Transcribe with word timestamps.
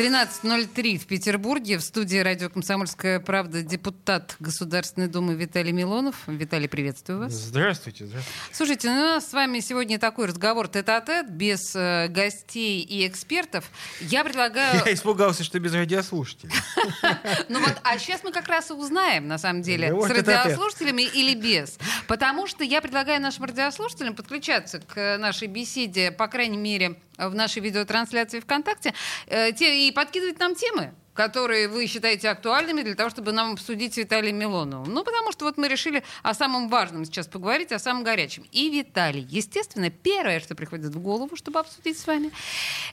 13.03 0.00 0.96
в 0.96 1.06
Петербурге. 1.06 1.76
В 1.76 1.82
студии 1.82 2.16
радио 2.16 2.48
«Комсомольская 2.48 3.20
правда» 3.20 3.60
депутат 3.60 4.34
Государственной 4.40 5.08
Думы 5.08 5.34
Виталий 5.34 5.72
Милонов. 5.72 6.16
Виталий, 6.26 6.70
приветствую 6.70 7.18
вас. 7.18 7.32
Здравствуйте. 7.34 8.06
здравствуйте. 8.06 8.40
Слушайте, 8.50 8.88
ну, 8.88 8.94
у 8.94 9.04
нас 9.04 9.28
с 9.28 9.34
вами 9.34 9.60
сегодня 9.60 9.98
такой 9.98 10.28
разговор 10.28 10.68
тет-а-тет, 10.68 11.30
без 11.30 11.76
э, 11.76 12.08
гостей 12.08 12.80
и 12.80 13.06
экспертов. 13.06 13.70
Я 14.00 14.24
предлагаю... 14.24 14.80
Я 14.86 14.94
испугался, 14.94 15.44
что 15.44 15.60
без 15.60 15.74
радиослушателей. 15.74 16.50
Ну 17.50 17.60
вот, 17.60 17.76
а 17.82 17.98
сейчас 17.98 18.24
мы 18.24 18.32
как 18.32 18.48
раз 18.48 18.70
и 18.70 18.72
узнаем, 18.72 19.28
на 19.28 19.36
самом 19.36 19.60
деле, 19.60 19.92
Ну, 19.92 20.02
с 20.02 20.08
радиослушателями 20.08 21.02
или 21.02 21.34
без. 21.34 21.78
Потому 22.06 22.46
что 22.46 22.64
я 22.64 22.80
предлагаю 22.80 23.20
нашим 23.20 23.44
радиослушателям 23.44 24.14
подключаться 24.14 24.80
к 24.80 25.18
нашей 25.18 25.48
беседе, 25.48 26.10
по 26.10 26.26
крайней 26.26 26.56
мере, 26.56 26.96
в 27.28 27.34
нашей 27.34 27.60
видеотрансляции 27.62 28.40
ВКонтакте, 28.40 28.94
э, 29.26 29.52
те, 29.52 29.88
и 29.88 29.92
подкидывать 29.92 30.38
нам 30.38 30.54
темы 30.54 30.92
которые 31.20 31.68
вы 31.68 31.86
считаете 31.86 32.30
актуальными 32.30 32.80
для 32.80 32.94
того, 32.94 33.10
чтобы 33.10 33.32
нам 33.32 33.52
обсудить 33.52 33.92
с 33.92 33.96
Виталием 33.98 34.38
Милоновым. 34.38 34.90
Ну, 34.90 35.04
потому 35.04 35.32
что 35.32 35.44
вот 35.44 35.58
мы 35.58 35.68
решили 35.68 36.02
о 36.22 36.32
самом 36.32 36.70
важном 36.70 37.04
сейчас 37.04 37.26
поговорить, 37.26 37.72
о 37.72 37.78
самом 37.78 38.04
горячем. 38.04 38.44
И 38.52 38.70
Виталий, 38.70 39.26
естественно, 39.28 39.90
первое, 39.90 40.40
что 40.40 40.54
приходит 40.54 40.94
в 40.94 40.98
голову, 40.98 41.36
чтобы 41.36 41.58
обсудить 41.58 41.98
с 41.98 42.06
вами, 42.06 42.30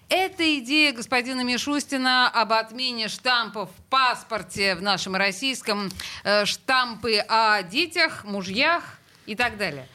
это 0.10 0.60
идея 0.60 0.92
господина 0.92 1.42
Мишустина 1.46 2.28
об 2.28 2.52
отмене 2.52 3.08
штампов 3.08 3.70
в 3.70 3.90
паспорте 3.90 4.76
в 4.76 4.82
нашем 4.82 5.16
российском, 5.16 5.90
э, 6.26 6.44
штампы 6.46 7.20
о 7.30 7.62
детях, 7.64 8.26
мужьях 8.26 8.84
и 9.26 9.36
так 9.36 9.58
далее. 9.58 9.88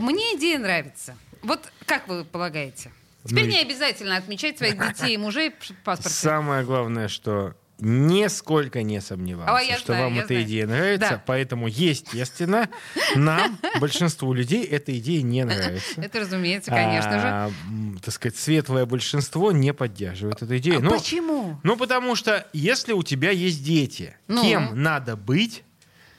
Мне 0.00 0.34
идея 0.34 0.58
нравится. 0.58 1.16
Вот 1.42 1.70
как 1.86 2.08
вы 2.08 2.24
полагаете? 2.24 2.90
Теперь 3.28 3.44
Ну, 3.44 3.50
не 3.50 3.60
обязательно 3.60 4.16
отмечать 4.16 4.58
своих 4.58 4.76
детей 4.88 5.14
и 5.14 5.18
мужей 5.18 5.50
в 5.58 5.74
паспорте. 5.84 6.16
Самое 6.16 6.64
главное, 6.64 7.08
что 7.08 7.54
нисколько 7.80 8.82
не 8.82 9.00
сомневался, 9.00 9.74
А, 9.74 9.76
что 9.78 9.86
знаю, 9.92 10.04
вам 10.04 10.18
эта 10.18 10.26
знаю. 10.28 10.42
идея 10.42 10.66
нравится, 10.66 11.10
Да. 11.10 11.22
поэтому, 11.24 11.68
естественно, 11.68 12.68
нам, 13.14 13.56
большинству 13.80 14.32
людей, 14.32 14.64
эта 14.64 14.96
идея 14.98 15.22
не 15.22 15.44
нравится. 15.44 15.92
Это, 16.00 16.20
разумеется, 16.20 16.70
конечно 16.72 17.20
же. 17.20 17.26
А, 17.28 17.50
м, 17.68 17.98
так 18.04 18.12
сказать, 18.12 18.36
светлое 18.36 18.84
большинство 18.84 19.52
не 19.52 19.72
поддерживает 19.72 20.42
эту 20.42 20.56
идею. 20.58 20.78
А 20.78 20.80
Ну, 20.80 20.90
почему? 20.98 21.60
Ну, 21.62 21.76
потому 21.76 22.16
что 22.16 22.46
если 22.52 22.92
у 22.92 23.02
тебя 23.04 23.30
есть 23.30 23.64
дети, 23.64 24.16
Ну? 24.26 24.42
кем 24.42 24.82
надо 24.82 25.14
быть, 25.16 25.62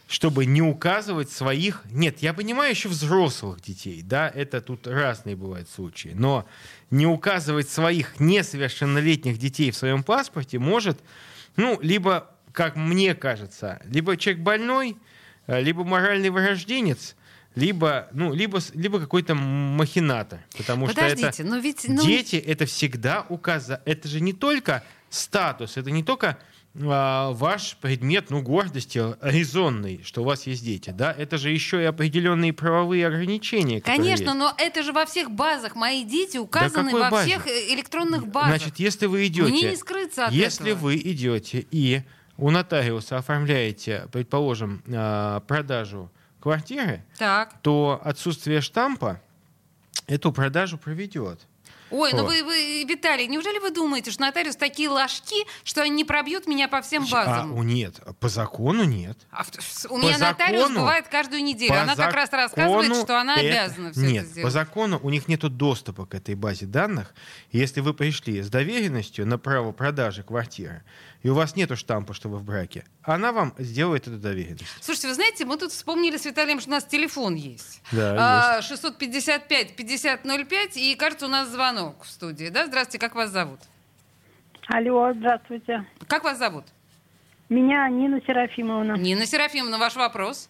чтобы 0.10 0.48
не 0.48 0.64
указывать 0.64 1.30
своих... 1.30 1.84
Нет, 1.92 2.18
я 2.22 2.34
понимаю 2.34 2.72
еще 2.72 2.90
взрослых 2.90 3.62
детей, 3.62 4.02
да, 4.02 4.28
это 4.28 4.60
тут 4.60 4.88
разные 4.88 5.36
бывают 5.36 5.70
случаи, 5.70 6.14
но 6.16 6.48
не 6.90 7.06
указывать 7.06 7.70
своих 7.70 8.20
несовершеннолетних 8.20 9.38
детей 9.38 9.70
в 9.70 9.76
своем 9.76 10.02
паспорте 10.02 10.58
может, 10.58 10.98
ну, 11.58 11.78
либо, 11.84 12.32
как 12.54 12.76
мне 12.76 13.14
кажется, 13.14 13.84
либо 13.86 14.18
человек 14.18 14.42
больной, 14.42 14.98
э, 15.46 15.62
либо 15.62 15.84
моральный 15.84 16.32
вырожденец, 16.32 17.16
либо, 17.54 18.08
ну, 18.12 18.34
либо, 18.34 18.60
либо 18.74 19.00
какой-то 19.00 19.36
махинатор, 19.36 20.40
потому 20.58 20.88
что 20.90 21.00
это... 21.00 21.16
Подождите, 21.18 21.44
но 21.44 21.60
ведь... 21.60 21.86
ну, 21.88 22.04
Дети 22.04 22.38
это 22.38 22.66
всегда 22.66 23.28
указа. 23.30 23.84
Это 23.86 24.08
же 24.08 24.22
не 24.22 24.34
только 24.34 24.84
статус, 25.12 25.78
это 25.78 25.92
не 25.92 26.04
только 26.04 26.40
ваш 26.80 27.76
предмет 27.82 28.30
ну, 28.30 28.42
гордости 28.42 29.04
резонный, 29.22 30.02
что 30.04 30.22
у 30.22 30.26
вас 30.26 30.48
есть 30.48 30.64
дети. 30.64 30.92
Да? 30.92 31.12
Это 31.12 31.38
же 31.38 31.50
еще 31.50 31.82
и 31.82 31.86
определенные 31.86 32.54
правовые 32.54 33.06
ограничения. 33.08 33.82
Конечно, 33.82 34.24
есть. 34.24 34.36
но 34.36 34.54
это 34.58 34.84
же 34.84 34.94
во 34.94 35.06
всех 35.06 35.32
базах. 35.32 35.76
Мои 35.76 36.04
дети 36.04 36.38
указаны 36.38 36.86
какой 36.92 37.02
во 37.02 37.10
базе? 37.10 37.32
всех 37.32 37.48
э, 37.48 37.74
электронных 37.74 38.28
базах. 38.28 38.50
Значит, 38.50 38.80
если 38.80 39.08
вы 39.08 39.28
идете, 39.28 39.50
Мне 39.52 39.70
не 39.72 39.76
скрыться 39.76 40.28
от 40.28 40.34
если 40.34 40.72
этого. 40.72 40.86
вы 40.86 40.96
идете 40.98 41.66
и 41.70 42.02
у 42.38 42.50
нотариуса 42.52 43.18
оформляете, 43.18 44.08
предположим, 44.14 44.82
а, 44.88 45.42
продажу 45.42 46.10
квартиры, 46.40 47.04
Так. 47.18 47.56
то 47.62 48.00
отсутствие 48.04 48.62
штампа 48.62 49.22
эту 50.08 50.32
продажу 50.32 50.78
проведет. 50.78 51.42
Ой, 51.92 52.12
ну 52.14 52.24
Вот. 52.24 52.28
вы, 52.32 52.44
вы, 52.44 52.84
Виталий, 52.84 53.28
неужели 53.28 53.60
вы 53.60 53.72
думаете, 53.72 54.12
что 54.12 54.22
нотариус 54.22 54.56
такие 54.56 54.90
ложки, 54.90 55.36
что 55.64 55.82
они 55.82 55.92
не 55.92 56.04
пробьют 56.06 56.46
меня 56.48 56.68
по 56.68 56.82
всем 56.82 57.04
А, 57.04 57.12
базам? 57.12 57.54
у- 57.58 57.64
нет, 57.64 57.96
по 58.20 58.30
закону 58.30 58.84
нет. 58.84 59.18
А 59.32 59.44
у 59.90 59.98
меня 59.98 60.14
по 60.14 60.20
нотариус 60.20 60.62
закону- 60.64 60.80
бывает 60.82 61.08
каждую 61.08 61.44
неделю. 61.44 61.74
По 61.74 61.82
Она 61.82 61.96
как 61.96 62.14
раз 62.14 62.30
рассказывает, 62.32 62.96
что 62.96 63.20
она 63.20 63.36
это- 63.36 63.48
обязана 63.64 63.92
все 63.92 64.02
Нет, 64.02 64.16
это 64.24 64.26
по 64.26 64.32
сделать. 64.34 64.54
закону 64.54 65.00
у 65.02 65.10
них 65.10 65.28
нет 65.28 65.40
доступа 65.42 66.06
к 66.06 66.14
этой 66.16 66.36
базе 66.36 66.66
данных. 66.66 67.14
Если 67.52 67.82
вы 67.82 67.94
пришли 67.94 68.42
с 68.42 68.50
доверенностью 68.50 69.26
на 69.26 69.38
право 69.38 69.72
продажи 69.72 70.24
квартиры, 70.24 70.84
и 71.22 71.30
у 71.30 71.34
вас 71.34 71.56
нет 71.56 71.76
штампа, 71.78 72.14
что 72.14 72.30
вы 72.30 72.38
в 72.38 72.44
браке, 72.44 72.84
она 73.04 73.32
вам 73.32 73.54
сделает 73.58 74.08
эту 74.08 74.18
доверенность. 74.18 74.66
Слушайте, 74.82 75.08
вы 75.10 75.14
знаете, 75.16 75.46
мы 75.46 75.58
тут 75.58 75.72
вспомнили 75.72 76.18
с 76.18 76.26
Виталием, 76.26 76.60
что 76.60 76.70
у 76.70 76.74
нас 76.74 76.86
телефон 76.86 77.36
есть. 77.36 77.82
Да, 77.92 78.58
А, 78.58 78.62
655-5005, 78.62 80.78
и, 80.78 80.96
кажется, 80.96 81.26
у 81.26 81.30
нас 81.30 81.50
звонок 81.50 82.04
в 82.04 82.10
студии. 82.10 82.50
Да, 82.50 82.68
здравствуйте, 82.68 83.00
как 83.00 83.16
вас 83.16 83.32
зовут? 83.32 83.60
Алло, 84.68 85.12
здравствуйте. 85.14 85.86
Как 86.08 86.24
вас 86.24 86.38
зовут? 86.38 86.66
Меня 87.50 87.90
Нина 87.90 88.22
Серафимовна. 88.26 88.94
Нина 88.94 89.26
Серафимовна, 89.26 89.80
ваш 89.80 89.96
вопрос. 89.96 90.50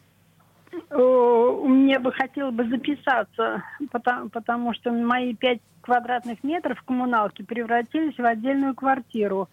О, 0.92 1.66
Мне 1.66 1.98
бы 2.00 2.12
хотелось 2.12 2.54
бы 2.54 2.68
записаться, 2.70 3.64
потому, 3.92 4.30
потому 4.30 4.74
что 4.74 4.92
мои 4.92 5.34
пять 5.34 5.60
квадратных 5.82 6.44
метров 6.44 6.78
в 6.80 6.84
коммуналке 6.84 7.44
превратились 7.44 8.18
в 8.18 8.26
отдельную 8.26 8.76
квартиру. 8.76 9.50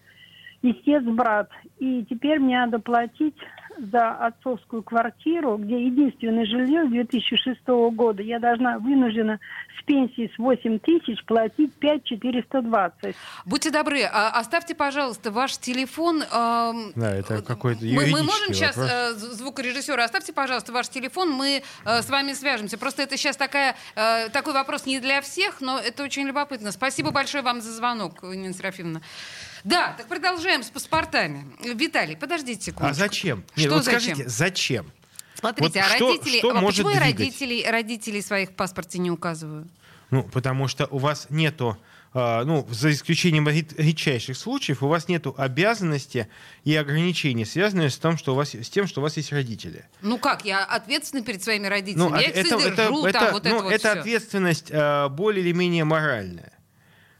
Истец 0.61 1.03
брат. 1.03 1.49
И 1.79 2.05
теперь 2.09 2.39
мне 2.39 2.59
надо 2.59 2.79
платить 2.79 3.35
за 3.79 4.11
отцовскую 4.11 4.83
квартиру, 4.83 5.57
где 5.57 5.85
единственное 5.85 6.45
жилье 6.45 6.85
с 6.85 6.89
2006 6.89 7.67
года. 7.93 8.23
Я 8.23 8.39
должна 8.39 8.79
вынуждена 8.79 9.39
с 9.79 9.83
пенсии 9.83 10.31
с 10.33 10.37
8 10.37 10.79
тысяч 10.79 11.23
платить 11.25 11.73
5 11.75 12.03
420. 12.03 13.15
Будьте 13.45 13.71
добры, 13.71 14.01
а, 14.03 14.31
оставьте, 14.31 14.75
пожалуйста, 14.75 15.31
ваш 15.31 15.57
телефон. 15.57 16.23
Да, 16.29 17.15
это 17.15 17.41
какой-то 17.41 17.85
мы, 17.85 18.07
мы 18.07 18.23
можем 18.23 18.53
сейчас, 18.53 18.75
вопрос. 18.75 18.91
э, 18.91 19.13
звукорежиссера, 19.13 20.03
оставьте, 20.03 20.33
пожалуйста, 20.33 20.71
ваш 20.73 20.89
телефон, 20.89 21.31
мы 21.31 21.61
э, 21.85 22.01
с 22.01 22.09
вами 22.09 22.33
свяжемся. 22.33 22.77
Просто 22.77 23.03
это 23.03 23.17
сейчас 23.17 23.37
такая, 23.37 23.75
э, 23.95 24.29
такой 24.29 24.53
вопрос 24.53 24.85
не 24.85 24.99
для 24.99 25.21
всех, 25.21 25.61
но 25.61 25.79
это 25.79 26.03
очень 26.03 26.25
любопытно. 26.27 26.71
Спасибо 26.71 27.11
большое 27.11 27.43
вам 27.43 27.61
за 27.61 27.71
звонок, 27.71 28.23
Нина 28.23 28.53
Серафимовна. 28.53 29.01
Да, 29.67 29.93
так 29.97 30.07
продолжаем 30.07 30.63
с 30.63 30.69
паспортами. 30.69 31.45
Виталий, 31.61 32.15
подождите 32.15 32.67
секунду. 32.67 32.89
А 32.89 32.93
зачем? 32.93 33.43
Что 33.51 33.61
Нет, 33.61 33.71
вот 33.73 33.83
зачем? 33.83 33.99
скажите, 34.01 34.29
зачем? 34.29 34.91
Смотрите, 35.35 35.79
Вот 35.81 35.85
а 35.91 35.95
что- 35.95 36.07
родители... 36.07 36.39
что 36.39 36.51
а 36.51 36.53
может 36.61 36.85
почему 36.85 36.89
двигать? 37.01 37.19
родителей, 37.19 37.65
родителей 37.69 38.21
своих 38.21 38.51
в 38.51 38.53
паспорте 38.53 38.97
не 38.99 39.11
указываю? 39.11 39.67
Ну, 40.09 40.23
потому 40.23 40.69
что 40.69 40.87
у 40.89 40.99
вас 40.99 41.27
нету, 41.29 41.77
а, 42.13 42.45
ну, 42.45 42.65
за 42.71 42.91
исключением 42.91 43.49
ред- 43.49 43.77
редчайших 43.77 44.37
случаев, 44.37 44.81
у 44.83 44.87
вас 44.87 45.09
нету 45.09 45.35
обязанности 45.37 46.29
и 46.63 46.73
ограничений, 46.73 47.43
связанных 47.43 47.91
с, 47.91 47.97
том, 47.97 48.17
что 48.17 48.31
у 48.31 48.35
вас, 48.35 48.55
с 48.55 48.69
тем, 48.69 48.87
что 48.87 49.01
у 49.01 49.03
вас 49.03 49.17
есть 49.17 49.33
родители. 49.33 49.83
Ну 50.01 50.17
как, 50.17 50.45
я 50.45 50.63
ответственна 50.63 51.23
перед 51.23 51.43
своими 51.43 51.67
родителями. 51.67 52.09
Ну, 52.09 52.15
я 52.15 52.27
а 52.27 52.29
их 52.29 52.35
содержу, 52.47 52.73
там, 52.73 52.73
это, 52.73 52.91
вот 53.31 53.43
ну, 53.43 53.49
это 53.49 53.63
вот 53.63 53.73
это 53.73 53.91
всё. 53.91 53.99
ответственность 53.99 54.67
э, 54.71 55.09
более 55.09 55.43
или 55.43 55.51
менее 55.51 55.83
моральная. 55.83 56.53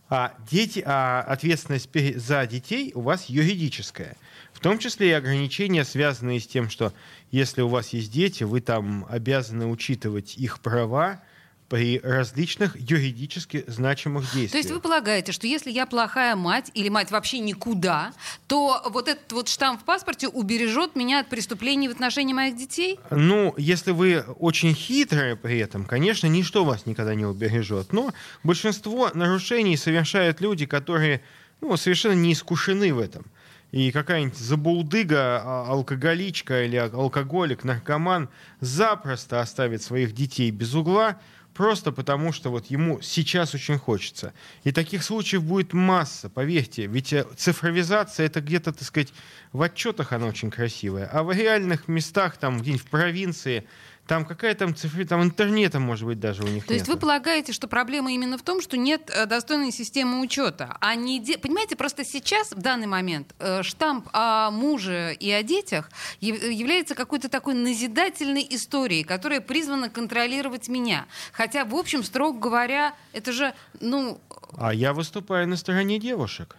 А, 0.09 0.34
дети, 0.50 0.81
а 0.85 1.22
ответственность 1.22 1.90
за 2.20 2.46
детей 2.46 2.91
у 2.96 3.02
вас 3.02 3.26
юридическая. 3.26 4.16
В 4.53 4.59
том 4.59 4.79
числе 4.79 5.09
и 5.09 5.14
ограничения, 5.14 5.84
связанные 5.84 6.40
с 6.40 6.47
тем, 6.47 6.70
что 6.70 6.93
если 7.29 7.61
у 7.61 7.67
вас 7.67 7.90
есть 7.90 8.11
дети, 8.11 8.43
вы 8.43 8.61
там 8.61 9.05
обязаны 9.09 9.67
учитывать 9.67 10.37
их 10.37 10.61
права 10.61 11.22
при 11.69 11.99
различных 11.99 12.75
юридически 12.79 13.64
значимых 13.67 14.23
действиях. 14.23 14.52
То 14.52 14.58
есть 14.58 14.72
вы 14.72 14.79
полагаете, 14.79 15.31
что 15.31 15.47
если 15.47 15.69
я 15.69 15.85
плохая 15.85 16.35
мать 16.35 16.72
или 16.73 16.90
мать 16.90 17.11
вообще 17.11 17.40
никуда, 17.40 18.14
то 18.47 18.81
вот 18.90 19.08
этот 19.08 19.31
вот 19.34 19.49
штамп 19.49 19.81
в 19.81 19.84
паспорте 19.84 20.28
убережет 20.28 20.96
меня 20.96 21.19
от 21.19 21.28
преступлений 21.28 21.90
в 21.90 21.91
отношении 21.91 22.34
моих 22.34 22.55
детей? 22.55 22.99
Ну, 23.11 23.53
если 23.58 23.91
вы 23.91 24.23
очень 24.40 24.73
хитрые 24.73 25.35
при 25.35 25.59
этом, 25.59 25.85
конечно, 25.85 26.28
ничто 26.28 26.64
вас 26.64 26.85
никогда 26.85 27.16
не 27.16 27.25
убережет. 27.25 27.91
Но 27.91 28.13
большинство 28.43 29.11
нарушений 29.13 29.75
совершают 29.75 30.40
люди, 30.40 30.66
которые 30.66 31.22
ну, 31.59 31.75
совершенно 31.75 32.13
не 32.13 32.34
искушены 32.34 32.93
в 32.93 32.99
этом. 32.99 33.25
И 33.72 33.91
какая-нибудь 33.91 34.37
забулдыга, 34.37 35.41
а, 35.43 35.66
алкоголичка 35.67 36.63
или 36.63 36.78
алкоголик, 36.78 37.66
наркоман 37.66 38.29
запросто 38.61 39.41
оставит 39.41 39.84
своих 39.84 40.13
детей 40.13 40.52
без 40.52 40.73
угла, 40.73 41.20
просто 41.58 41.92
потому, 41.92 42.32
что 42.32 42.52
вот 42.52 42.68
ему 42.68 43.02
сейчас 43.02 43.56
очень 43.56 43.80
хочется. 43.80 44.34
И 44.64 44.72
таких 44.72 45.04
случаев 45.04 45.44
будет 45.44 45.74
масса, 45.74 46.30
поверьте. 46.30 46.86
Ведь 46.86 47.12
э, 47.12 47.26
цифровизация 47.36 48.28
это 48.28 48.42
где-то, 48.42 48.72
так 48.72 48.84
сказать, 48.84 49.12
в 49.52 49.64
отчетах 49.64 50.14
она 50.14 50.28
очень 50.28 50.52
красивая. 50.52 51.09
А 51.12 51.24
в 51.24 51.32
реальных 51.32 51.88
местах, 51.88 52.38
там 52.38 52.59
где-нибудь 52.59 52.84
в 52.84 52.90
провинции, 52.90 53.68
там 54.08 54.26
какая 54.26 54.56
там 54.56 54.76
цифра, 54.76 55.06
там 55.06 55.22
интернета, 55.24 55.80
может 55.80 56.06
быть, 56.06 56.20
даже 56.20 56.44
у 56.44 56.48
них 56.48 56.66
То 56.66 56.74
есть 56.74 56.88
вы 56.88 56.98
полагаете, 56.98 57.52
что 57.52 57.68
проблема 57.68 58.12
именно 58.14 58.38
в 58.38 58.42
том, 58.42 58.62
что 58.62 58.78
нет 58.78 59.12
э, 59.14 59.26
достойной 59.26 59.72
системы 59.72 60.22
учета, 60.22 60.78
а 60.80 60.96
не 60.96 61.20
де... 61.20 61.38
понимаете, 61.38 61.76
просто 61.76 62.06
сейчас 62.06 62.52
в 62.52 62.62
данный 62.62 62.88
момент 62.88 63.36
э, 63.40 63.64
штамп 63.64 64.08
о 64.14 64.50
муже 64.52 65.16
и 65.20 65.30
о 65.32 65.44
детях 65.44 65.90
яв- 66.22 66.50
является 66.50 66.96
какой-то 66.96 67.30
такой 67.30 67.54
назидательной 67.54 68.48
историей, 68.50 69.04
которая 69.04 69.42
призвана 69.42 69.90
контролировать 69.90 70.70
меня, 70.70 71.06
хотя 71.34 71.66
в 71.66 71.76
общем, 71.76 72.04
строго 72.04 72.40
говоря, 72.40 72.94
это 73.14 73.32
же, 73.32 73.54
ну, 73.82 74.20
А 74.58 74.74
я 74.74 74.94
выступаю 74.94 75.48
на 75.48 75.58
стороне 75.58 76.00
девушек. 76.00 76.56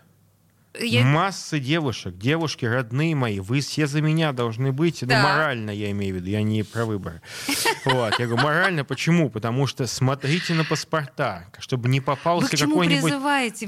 Я... 0.80 1.04
Массы 1.04 1.58
девушек, 1.58 2.16
девушки 2.16 2.64
родные 2.64 3.14
мои, 3.14 3.40
вы 3.40 3.60
все 3.60 3.86
за 3.86 4.00
меня 4.00 4.32
должны 4.32 4.72
быть, 4.72 5.02
ну, 5.02 5.08
Да. 5.08 5.22
морально 5.22 5.70
я 5.70 5.90
имею 5.90 6.14
в 6.14 6.16
виду, 6.18 6.30
я 6.30 6.42
не 6.42 6.62
про 6.62 6.84
выборы. 6.84 7.20
Вот, 7.84 8.18
я 8.18 8.26
говорю, 8.26 8.42
морально 8.42 8.84
почему? 8.84 9.30
Потому 9.30 9.66
что 9.66 9.86
смотрите 9.86 10.54
на 10.54 10.64
паспорта, 10.64 11.46
чтобы 11.58 11.88
не 11.88 12.00
попался 12.00 12.56
какой-нибудь 12.56 13.12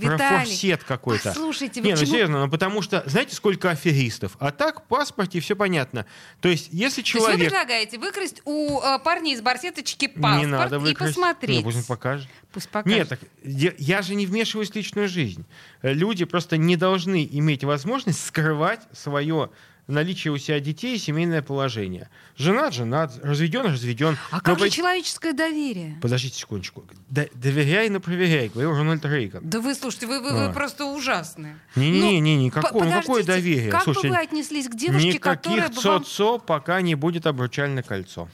профорсет 0.00 0.84
какой-то. 0.84 1.30
Послушайте, 1.30 1.80
вы 1.80 1.86
Не, 1.88 1.94
ну 1.94 1.98
серьезно, 1.98 2.44
ну 2.44 2.50
потому 2.50 2.82
что, 2.82 3.02
знаете, 3.06 3.34
сколько 3.34 3.70
аферистов? 3.70 4.36
А 4.38 4.50
так 4.50 4.80
в 4.80 4.82
паспорте 4.84 5.40
все 5.40 5.56
понятно. 5.56 6.06
То 6.40 6.48
есть, 6.48 6.68
если 6.72 7.02
То 7.02 7.06
есть 7.06 7.14
вы 7.14 7.20
человек... 7.20 7.48
предлагаете 7.50 7.98
выкрасть 7.98 8.42
у 8.44 8.80
э, 8.80 8.98
парня 9.00 9.32
из 9.34 9.40
барсеточки 9.40 10.08
паспорт 10.08 10.38
не 10.38 10.46
надо 10.46 10.76
и 10.76 10.78
выкрасть. 10.78 11.14
посмотреть. 11.14 11.58
Ну, 11.58 11.64
пусть 11.64 11.78
он 11.78 11.84
покажет. 11.84 12.28
Пусть 12.52 12.69
покажет. 12.69 12.99
Нет, 12.99 13.08
так 13.08 13.20
я, 13.44 13.73
я 13.79 14.02
же 14.02 14.14
не 14.14 14.26
вмешиваюсь 14.26 14.70
в 14.70 14.75
личную 14.75 15.08
жизнь. 15.08 15.44
Э, 15.82 15.93
Люди 15.93 16.25
просто 16.25 16.56
не 16.56 16.76
должны 16.76 17.29
иметь 17.31 17.62
возможность 17.64 18.25
скрывать 18.26 18.81
свое 18.93 19.50
наличие 19.87 20.32
у 20.32 20.38
себя 20.38 20.61
детей 20.61 20.94
и 20.94 20.99
семейное 20.99 21.43
положение. 21.43 22.08
Женат, 22.37 22.73
женат, 22.75 23.19
разведен, 23.25 23.62
разведен. 23.67 24.17
А 24.31 24.37
Но 24.37 24.41
как 24.41 24.58
же 24.61 24.67
по- 24.67 24.70
человеческое 24.70 25.32
доверие? 25.32 25.99
Подождите 26.00 26.38
секундочку. 26.38 26.85
Д- 27.08 27.29
доверяй, 27.35 27.88
но 27.88 27.99
проверяй, 27.99 28.49
говорил 28.50 28.70
Рональд 28.70 29.05
Рейган. 29.05 29.49
Да 29.49 29.61
вы, 29.61 29.75
слушайте, 29.75 30.06
вы, 30.06 30.20
вы, 30.20 30.32
вы 30.32 30.44
А. 30.46 30.53
просто 30.53 30.85
ужасны. 30.85 31.56
Не-не-не, 31.75 32.37
Ну, 32.37 32.43
никакого, 32.44 32.79
по- 32.81 32.85
ну 32.85 32.93
какое 32.93 33.25
доверие? 33.25 33.70
Как 33.70 33.82
Слушайте, 33.82 34.08
бы 34.11 34.14
вы 34.14 34.20
отнеслись 34.23 34.69
к 34.69 34.76
девушке, 34.76 35.19
которая 35.19 35.56
Никаких 35.67 35.82
бы 35.82 35.88
вам... 35.91 36.05
цо-цо, 36.05 36.38
пока 36.38 36.81
не 36.82 36.94
будет 36.94 37.26
обручальное 37.26 37.82
кольцо. 37.82 38.29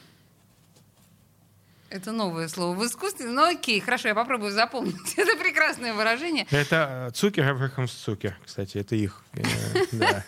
Это 1.89 2.11
новое 2.11 2.47
слово 2.47 2.75
в 2.75 2.85
искусстве. 2.85 3.27
Ну 3.27 3.43
окей, 3.43 3.79
хорошо, 3.79 4.09
я 4.09 4.15
попробую 4.15 4.51
запомнить. 4.51 5.13
Это 5.17 5.37
прекрасное 5.37 5.93
выражение. 5.93 6.45
Это 6.51 7.09
Цукер, 7.13 7.47
Абрахамс 7.47 7.91
Цукер, 7.91 8.37
кстати, 8.45 8.77
это 8.77 8.95
их. 8.95 9.23
э. 9.33 10.21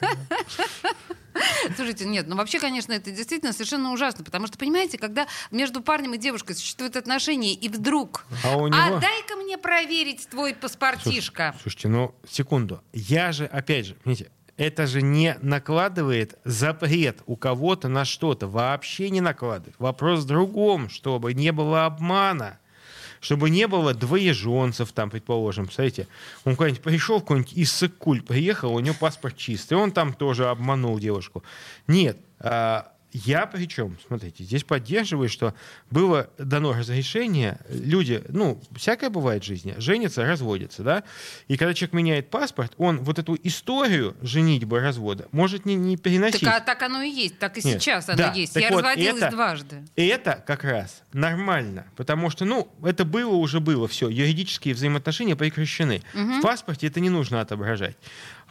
Слушайте, 1.76 2.06
нет, 2.06 2.28
ну 2.28 2.36
вообще, 2.36 2.60
конечно, 2.60 2.92
это 2.92 3.12
действительно 3.12 3.54
совершенно 3.54 3.92
ужасно, 3.92 4.24
потому 4.26 4.48
что, 4.48 4.58
понимаете, 4.58 4.98
когда 4.98 5.28
между 5.52 5.82
парнем 5.82 6.14
и 6.14 6.18
девушкой 6.18 6.56
существуют 6.56 6.96
отношения, 6.96 7.54
и 7.54 7.70
вдруг... 7.70 8.26
А 8.44 8.58
у 8.58 8.68
него... 8.68 9.00
дай-ка 9.00 9.36
мне 9.36 9.58
проверить 9.58 10.28
твой 10.30 10.54
паспортишка. 10.54 11.56
Слушайте, 11.62 11.88
ну, 11.88 12.16
секунду. 12.28 12.82
Я 12.94 13.32
же, 13.32 13.46
опять 13.46 13.86
же, 13.86 13.96
понимаете, 13.96 14.32
это 14.60 14.88
же 14.88 15.02
не 15.02 15.38
накладывает 15.42 16.38
запрет 16.44 17.24
у 17.28 17.38
кого-то 17.38 17.88
на 17.88 18.04
что-то. 18.04 18.46
Вообще 18.46 19.10
не 19.10 19.22
накладывает. 19.22 19.74
Вопрос 19.80 20.26
в 20.26 20.28
другом, 20.28 20.90
чтобы 20.90 21.34
не 21.34 21.54
было 21.54 21.86
обмана. 21.86 22.60
Чтобы 23.22 23.50
не 23.50 23.68
было 23.68 23.94
двоеженцев, 23.94 24.92
там, 24.92 25.10
предположим, 25.10 25.66
представляете, 25.66 26.08
он 26.44 26.58
куда-нибудь 26.58 26.82
пришел, 26.82 27.22
какой-нибудь 27.22 27.54
из 27.54 27.72
Сыкуль 27.72 28.22
приехал, 28.22 28.74
у 28.74 28.80
него 28.80 28.96
паспорт 29.00 29.38
чистый, 29.38 29.76
он 29.76 29.92
там 29.92 30.14
тоже 30.14 30.50
обманул 30.50 31.00
девушку. 31.00 31.44
Нет, 31.88 32.18
а, 32.40 32.92
я 33.12 33.46
причем, 33.46 33.98
смотрите, 34.08 34.44
здесь 34.44 34.64
поддерживаю, 34.64 35.30
что 35.30 35.54
было 35.90 36.30
дано 36.38 36.74
разрешение, 36.74 37.60
люди, 37.70 38.24
ну, 38.30 38.62
всякое 38.76 39.10
бывает 39.10 39.44
в 39.44 39.46
жизни, 39.48 39.74
женятся, 39.78 40.24
разводятся, 40.26 40.84
да, 40.84 41.04
и 41.48 41.58
когда 41.58 41.74
человек 41.74 41.94
меняет 41.94 42.30
паспорт, 42.30 42.74
он 42.78 43.00
вот 43.00 43.18
эту 43.20 43.38
историю 43.44 44.16
женитьбы, 44.22 44.80
развода 44.80 45.28
может 45.32 45.66
не, 45.66 45.76
не 45.76 45.98
переносить. 45.98 46.42
Так, 46.42 46.56
а 46.56 46.60
так 46.60 46.82
оно 46.84 47.02
и 47.02 47.10
есть, 47.10 47.40
так 47.40 47.58
и 47.58 47.62
Нет, 47.68 47.82
сейчас 47.82 48.10
оно 48.10 48.18
да, 48.18 48.34
есть. 48.34 48.54
так 48.54 48.64
Я 48.64 48.70
вот, 48.70 48.84
разводилась 48.84 49.22
это- 49.24 49.32
дважды. 49.32 49.84
И 49.96 50.06
это 50.06 50.44
как 50.46 50.64
раз 50.64 51.02
нормально, 51.14 51.86
потому 51.96 52.30
что, 52.30 52.46
ну, 52.46 52.72
это 52.84 53.06
было 53.06 53.36
уже 53.36 53.60
было, 53.60 53.88
все, 53.88 54.10
юридические 54.10 54.74
взаимоотношения 54.76 55.36
прекращены. 55.36 56.02
В 56.14 56.42
паспорте 56.42 56.88
это 56.88 57.00
не 57.00 57.10
нужно 57.10 57.42
отображать. 57.42 57.96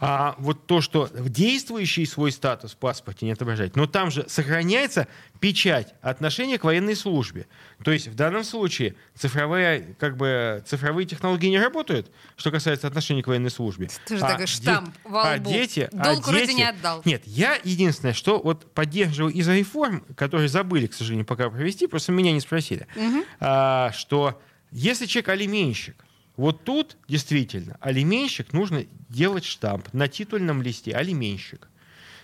А 0.01 0.35
вот 0.37 0.65
то, 0.65 0.79
что 0.79 1.09
действующий 1.13 2.05
свой 2.05 2.31
статус 2.31 2.71
в 2.71 2.77
паспорте 2.77 3.25
не 3.25 3.33
отображать, 3.33 3.75
но 3.75 3.85
там 3.85 4.11
же 4.11 4.25
сохраняется 4.29 5.07
печать 5.41 5.93
отношения 6.01 6.57
к 6.57 6.63
военной 6.63 6.95
службе. 6.95 7.47
То 7.83 7.91
есть 7.91 8.07
в 8.07 8.15
данном 8.15 8.43
случае 8.45 8.95
цифровые, 9.15 9.95
как 9.99 10.15
бы, 10.15 10.63
цифровые 10.65 11.05
технологии 11.05 11.47
не 11.47 11.59
работают, 11.59 12.09
что 12.37 12.49
касается 12.49 12.87
отношений 12.87 13.21
к 13.23 13.27
военной 13.27 13.49
службе. 13.49 13.89
Тоже 14.07 14.23
А 14.23 14.27
такой 14.29 14.45
де- 14.45 14.51
штамп 14.51 14.95
во 15.03 15.33
а 15.33 15.35
лбу. 15.35 15.49
дети, 15.51 15.89
а 15.91 16.13
Долг 16.13 16.27
вроде 16.27 16.45
дети- 16.47 16.55
не 16.57 16.63
отдал. 16.69 17.01
Нет, 17.03 17.23
я 17.25 17.57
единственное, 17.63 18.13
что 18.13 18.39
вот 18.41 18.73
поддерживаю 18.73 19.33
из 19.33 19.47
реформ, 19.49 20.05
которые 20.15 20.47
забыли, 20.47 20.87
к 20.87 20.93
сожалению, 20.93 21.25
пока 21.25 21.49
провести, 21.49 21.87
просто 21.87 22.11
меня 22.13 22.31
не 22.31 22.39
спросили, 22.39 22.87
а, 23.39 23.91
что 23.93 24.41
если 24.71 25.05
человек 25.07 25.29
алименщик, 25.29 25.95
вот 26.39 26.63
тут 26.63 26.95
действительно 27.09 27.75
алименщик 27.81 28.53
нужно 28.53 28.85
делать 29.09 29.43
штамп 29.43 29.91
на 29.91 30.07
титульном 30.07 30.61
листе 30.61 30.93
алименщик. 30.93 31.67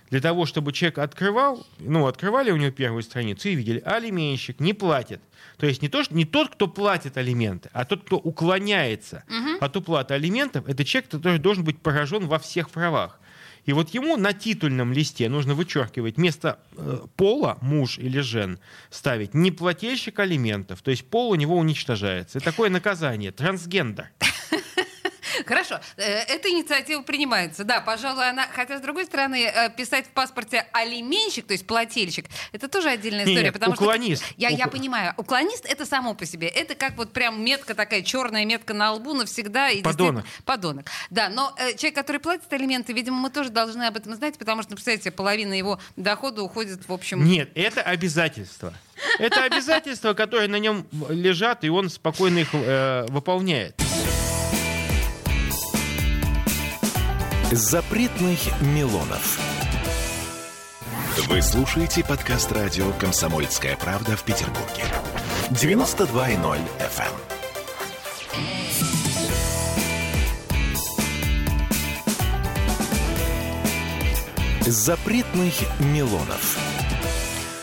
Для 0.10 0.22
того, 0.22 0.46
чтобы 0.46 0.72
человек 0.72 1.00
открывал, 1.00 1.68
ну, 1.80 2.08
открывали 2.08 2.52
у 2.52 2.56
него 2.56 2.72
первую 2.72 3.04
страницу 3.04 3.50
и 3.50 3.56
видели, 3.56 3.82
алименщик 3.84 4.62
не 4.62 4.72
платит. 4.74 5.20
То 5.58 5.66
есть 5.66 5.82
не, 5.82 5.90
то, 5.90 6.02
что, 6.02 6.16
не 6.16 6.24
тот, 6.24 6.50
кто 6.50 6.70
платит 6.70 7.18
алименты, 7.18 7.70
а 7.74 7.84
тот, 7.84 8.06
кто 8.06 8.16
уклоняется 8.16 9.26
от 9.60 9.76
уплаты 9.76 10.14
алиментов, 10.14 10.66
это 10.70 10.86
человек, 10.86 11.12
который 11.12 11.40
должен 11.40 11.66
быть 11.66 11.82
поражен 11.82 12.26
во 12.28 12.40
всех 12.40 12.70
правах. 12.70 13.20
И 13.66 13.74
вот 13.74 13.90
ему 13.90 14.16
на 14.16 14.34
титульном 14.34 14.94
листе 14.94 15.28
нужно 15.28 15.56
вычеркивать 15.56 16.18
вместо 16.18 16.60
э, 16.78 17.00
пола, 17.16 17.58
муж 17.62 17.98
или 17.98 18.20
жен, 18.20 18.60
ставить 18.90 19.34
не 19.34 19.52
плательщик 19.52 20.20
алиментов, 20.20 20.82
то 20.82 20.92
есть 20.92 21.06
пол 21.10 21.32
у 21.32 21.36
него 21.36 21.58
уничтожается. 21.58 22.38
И 22.40 22.42
такое 22.42 22.70
наказание, 22.70 23.32
трансгендер. 23.32 24.10
Хорошо, 25.46 25.80
э, 25.98 26.04
эта 26.04 26.50
инициатива 26.50 27.02
принимается. 27.02 27.64
Да, 27.64 27.82
пожалуй, 27.82 28.30
она... 28.30 28.48
Хотя, 28.48 28.78
с 28.78 28.82
другой 28.82 29.06
стороны, 29.06 29.44
э, 29.44 29.70
писать 29.76 30.06
в 30.08 30.10
паспорте 30.10 30.66
алименщик, 30.72 31.46
то 31.48 31.54
есть 31.54 31.68
плательщик, 31.68 32.26
это 32.52 32.68
тоже 32.68 32.90
отдельная 32.90 33.26
история. 33.26 33.44
нет, 33.44 33.54
потому 33.54 33.74
уклонист. 33.74 34.24
Что... 34.24 34.34
Я, 34.38 34.50
я 34.50 34.68
понимаю. 34.68 35.14
Уклонист— 35.18 35.66
это 35.70 35.86
само 35.86 36.14
по 36.14 36.26
себе. 36.26 36.48
Это 36.48 36.76
как 36.76 36.96
вот 36.98 37.14
прям 37.14 37.44
метка 37.44 37.76
такая, 37.76 38.02
черная 38.02 38.46
метка 38.46 38.74
на 38.74 38.94
лбу 38.94 39.14
навсегда. 39.14 39.70
И 39.70 39.82
Подонок. 39.82 40.26
Подонок. 40.46 40.86
Да, 41.10 41.30
но 41.30 41.54
э, 41.58 41.76
человек, 41.76 41.96
который 41.96 42.18
платит 42.22 42.52
алименты, 42.52 42.94
видимо, 42.94 43.18
мы 43.18 43.30
тоже 43.30 43.50
должны 43.50 43.84
об 43.84 43.98
этом 43.98 44.14
знать, 44.16 44.38
потому 44.38 44.62
что, 44.62 44.72
представляете, 44.72 45.12
половина 45.12 45.54
его 45.54 45.80
дохода 45.96 46.44
уходит, 46.44 46.88
в 46.88 46.94
общем... 46.94 47.24
Нет, 47.24 47.50
это 47.56 47.82
обязательство. 47.82 48.74
Это 49.20 49.44
обязательства, 49.44 50.14
которые 50.14 50.48
на 50.48 50.58
нем 50.58 50.88
лежат, 51.10 51.64
и 51.64 51.70
он 51.70 51.90
спокойно 51.90 52.40
их 52.40 52.50
э, 52.54 53.06
выполняет. 53.10 53.76
Запретных 57.56 58.38
Милонов. 58.60 59.40
Вы 61.30 61.42
слушаете 61.42 62.04
подкаст 62.04 62.52
радио 62.52 62.92
«Комсомольская 63.00 63.78
правда» 63.78 64.18
в 64.18 64.26
Петербурге. 64.26 64.84
92.0 65.52 66.60
FM. 66.80 67.14
Запретных 74.70 75.54
Милонов. 75.80 76.58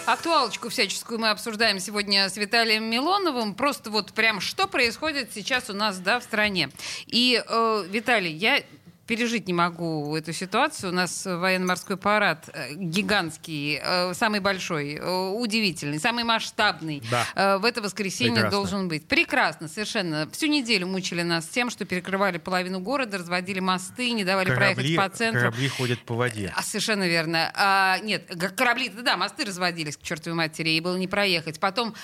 Актуалочку 0.06 0.68
всяческую 0.70 1.20
мы 1.20 1.28
обсуждаем 1.30 1.78
сегодня 1.78 2.28
с 2.30 2.36
Виталием 2.38 2.84
Милоновым. 2.84 3.54
Просто 3.54 3.90
вот 3.90 4.14
прям 4.14 4.40
что 4.40 4.66
происходит 4.66 5.30
сейчас 5.34 5.68
у 5.70 5.74
нас 5.74 5.98
да, 5.98 6.18
в 6.18 6.22
стране. 6.22 6.70
И, 7.06 7.42
э, 7.46 7.84
Виталий, 7.88 8.32
я 8.32 8.62
пережить 9.06 9.46
не 9.46 9.52
могу 9.52 10.14
эту 10.16 10.32
ситуацию. 10.32 10.90
У 10.92 10.94
нас 10.94 11.24
военно-морской 11.26 11.96
парад 11.96 12.48
э, 12.52 12.74
гигантский, 12.74 13.80
э, 13.82 14.14
самый 14.14 14.40
большой, 14.40 14.94
э, 14.94 15.28
удивительный, 15.30 15.98
самый 15.98 16.24
масштабный. 16.24 17.02
Да. 17.10 17.58
В 17.58 17.64
это 17.64 17.82
воскресенье 17.82 18.32
Прекрасно. 18.34 18.58
должен 18.58 18.88
быть. 18.88 19.06
Прекрасно, 19.06 19.68
совершенно. 19.68 20.28
Всю 20.32 20.46
неделю 20.46 20.86
мучили 20.86 21.22
нас 21.22 21.46
тем, 21.46 21.70
что 21.70 21.84
перекрывали 21.84 22.38
половину 22.38 22.80
города, 22.80 23.18
разводили 23.18 23.60
мосты, 23.60 24.12
не 24.12 24.24
давали 24.24 24.54
проехать 24.54 24.96
по 24.96 25.08
центру. 25.08 25.40
корабли 25.40 25.68
ходят 25.68 26.00
по 26.00 26.14
воде. 26.14 26.52
А, 26.56 26.62
совершенно 26.62 27.06
верно. 27.08 27.50
А, 27.54 27.98
нет, 27.98 28.30
корабли, 28.56 28.88
да, 28.88 29.16
мосты 29.16 29.44
разводились 29.44 29.96
к 29.96 30.02
чертовой 30.02 30.36
матери, 30.36 30.70
и 30.70 30.80
было 30.80 30.96
не 30.96 31.08
проехать. 31.08 31.58
Потом 31.60 31.94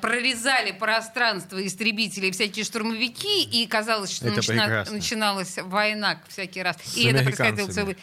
прорезали 0.00 0.72
пространство 0.72 1.64
истребители 1.64 2.26
и 2.26 2.30
всякие 2.30 2.64
штурмовики, 2.64 3.42
и 3.42 3.66
казалось, 3.66 4.10
что 4.14 4.26
начина- 4.30 4.84
начиналась 4.90 5.56
война 5.62 6.16
всякий 6.34 6.62
раз. 6.62 6.76
С 6.84 6.96
и 6.96 7.06
это 7.06 7.22
происходило 7.24 7.68
целый... 7.68 7.96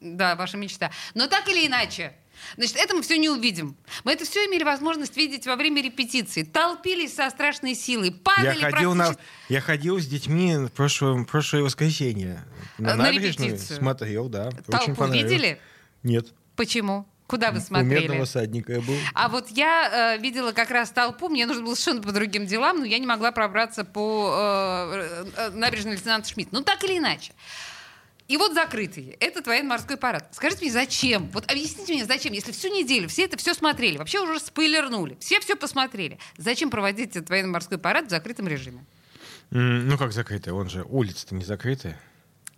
Да, 0.00 0.36
ваша 0.36 0.56
мечта. 0.56 0.92
Но 1.14 1.26
так 1.26 1.48
или 1.48 1.66
иначе, 1.66 2.14
Значит, 2.56 2.76
это 2.76 2.94
мы 2.94 3.02
все 3.02 3.18
не 3.18 3.28
увидим. 3.28 3.76
Мы 4.04 4.12
это 4.12 4.24
все 4.24 4.46
имели 4.46 4.62
возможность 4.62 5.16
видеть 5.16 5.46
во 5.46 5.56
время 5.56 5.82
репетиции. 5.82 6.42
Толпились 6.42 7.14
со 7.14 7.28
страшной 7.30 7.74
силой, 7.74 8.10
Я 8.10 8.14
падали 8.22 8.60
ходил, 8.60 8.94
на, 8.94 9.06
практически... 9.06 9.52
я 9.52 9.60
ходил 9.60 9.98
с 9.98 10.06
детьми 10.06 10.56
в 10.56 10.68
прошлое, 10.68 11.24
прошлое 11.24 11.62
воскресенье. 11.62 12.44
На, 12.78 12.94
на 12.94 13.10
репетицию. 13.10 13.78
смотрел, 13.78 14.28
да. 14.28 14.50
Толпу 14.70 15.06
видели? 15.06 15.58
Нет. 16.02 16.28
Почему? 16.56 17.06
Куда 17.26 17.50
вы 17.50 17.58
У 17.58 17.60
смотрели? 17.60 18.04
медного 18.04 18.24
садника 18.24 18.72
я 18.72 18.80
был. 18.80 18.96
А 19.12 19.28
вот 19.28 19.50
я 19.50 20.14
э, 20.16 20.18
видела 20.18 20.52
как 20.52 20.70
раз 20.70 20.90
толпу, 20.90 21.28
мне 21.28 21.44
нужно 21.44 21.62
было 21.62 21.74
совершенно 21.74 22.02
по 22.02 22.10
другим 22.10 22.46
делам, 22.46 22.78
но 22.78 22.86
я 22.86 22.98
не 22.98 23.06
могла 23.06 23.32
пробраться 23.32 23.84
по 23.84 24.32
э, 24.34 25.26
э, 25.36 25.50
набережной 25.50 25.92
лейтенанта 25.92 26.26
Шмидт. 26.26 26.52
Ну, 26.52 26.62
так 26.62 26.82
или 26.84 26.96
иначе. 26.96 27.34
И 28.28 28.36
вот 28.36 28.52
закрытый. 28.52 29.16
Это 29.20 29.42
военно-морской 29.48 29.96
парад. 29.96 30.28
Скажите 30.32 30.62
мне, 30.62 30.70
зачем? 30.70 31.30
Вот 31.30 31.50
объясните 31.50 31.94
мне, 31.94 32.04
зачем? 32.04 32.34
Если 32.34 32.52
всю 32.52 32.68
неделю 32.68 33.08
все 33.08 33.24
это 33.24 33.38
все 33.38 33.54
смотрели, 33.54 33.96
вообще 33.96 34.20
уже 34.20 34.38
спойлернули, 34.38 35.16
все 35.18 35.40
все 35.40 35.56
посмотрели. 35.56 36.18
Зачем 36.36 36.68
проводить 36.70 37.16
этот 37.16 37.30
военно-морской 37.30 37.78
парад 37.78 38.06
в 38.06 38.10
закрытом 38.10 38.46
режиме? 38.46 38.84
Ну 39.50 39.96
как 39.96 40.12
закрытая? 40.12 40.52
Он 40.54 40.68
же 40.68 40.84
улица-то 40.86 41.34
не 41.34 41.44
закрытая. 41.44 41.98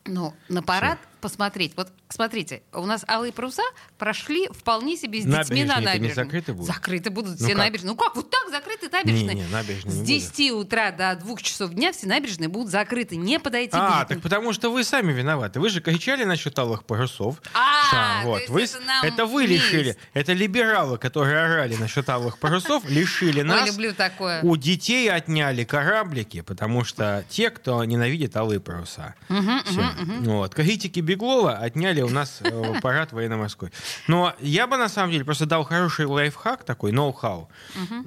Ну, 0.06 0.34
на 0.48 0.62
парад 0.62 0.98
посмотреть. 1.20 1.72
Вот 1.76 1.88
смотрите, 2.08 2.62
у 2.72 2.86
нас 2.86 3.04
алые 3.08 3.32
паруса 3.32 3.62
прошли 3.98 4.48
вполне 4.48 4.96
себе 4.96 5.20
с 5.20 5.24
детьми 5.24 5.64
на 5.64 5.78
не 5.78 5.84
набережной. 5.86 6.14
закрыты 6.24 6.52
будут? 6.54 6.66
Закрыты 6.74 7.10
будут 7.10 7.30
Ну 7.32 7.36
все 7.46 7.54
как? 7.54 7.58
набережные. 7.58 7.90
Ну 7.92 7.96
как, 7.96 8.16
вот 8.16 8.30
так 8.30 8.48
закрыты 8.50 8.88
набережные? 8.90 9.34
Не, 9.36 9.42
не, 9.42 9.48
набережные 9.48 9.92
С 9.92 9.98
не 9.98 10.04
10 10.06 10.50
утра 10.52 10.90
до 10.90 11.14
2 11.16 11.36
часов 11.38 11.70
дня 11.72 11.92
все 11.92 12.06
набережные 12.06 12.48
будут 12.48 12.70
закрыты. 12.70 13.16
Не 13.16 13.38
подойти 13.38 13.70
А, 13.74 13.98
будет. 13.98 14.08
так 14.08 14.20
потому 14.22 14.52
что 14.52 14.70
вы 14.70 14.84
сами 14.84 15.12
виноваты. 15.12 15.60
Вы 15.60 15.68
же 15.68 15.80
кричали 15.80 16.24
насчет 16.24 16.58
алых 16.58 16.84
парусов. 16.84 17.40
А, 17.54 18.22
вот. 18.24 18.48
Вы, 18.48 18.62
это 18.64 18.78
это 19.02 19.26
вы 19.26 19.44
лишили. 19.46 19.96
Это 20.14 20.32
либералы, 20.32 20.98
которые 20.98 21.38
орали 21.44 21.76
насчет 21.76 22.08
алых 22.08 22.38
парусов, 22.38 22.88
лишили 22.88 23.42
нас. 23.50 23.66
люблю 23.68 23.92
такое. 23.94 24.40
У 24.42 24.56
детей 24.56 25.10
отняли 25.10 25.64
кораблики, 25.64 26.40
потому 26.40 26.84
что 26.84 27.24
те, 27.28 27.50
кто 27.50 27.84
ненавидит 27.84 28.36
алые 28.36 28.60
паруса. 28.60 29.14
Вот. 29.28 30.54
Критики 30.54 31.00
Беглова 31.10 31.56
отняли 31.58 32.02
у 32.02 32.08
нас 32.08 32.38
э, 32.40 32.74
парад 32.82 33.12
военно-морской. 33.12 33.70
Но 34.06 34.32
я 34.38 34.68
бы 34.68 34.76
на 34.76 34.88
самом 34.88 35.10
деле 35.10 35.24
просто 35.24 35.44
дал 35.44 35.64
хороший 35.64 36.06
лайфхак 36.06 36.62
такой, 36.62 36.92
ноу-хау. 36.92 37.48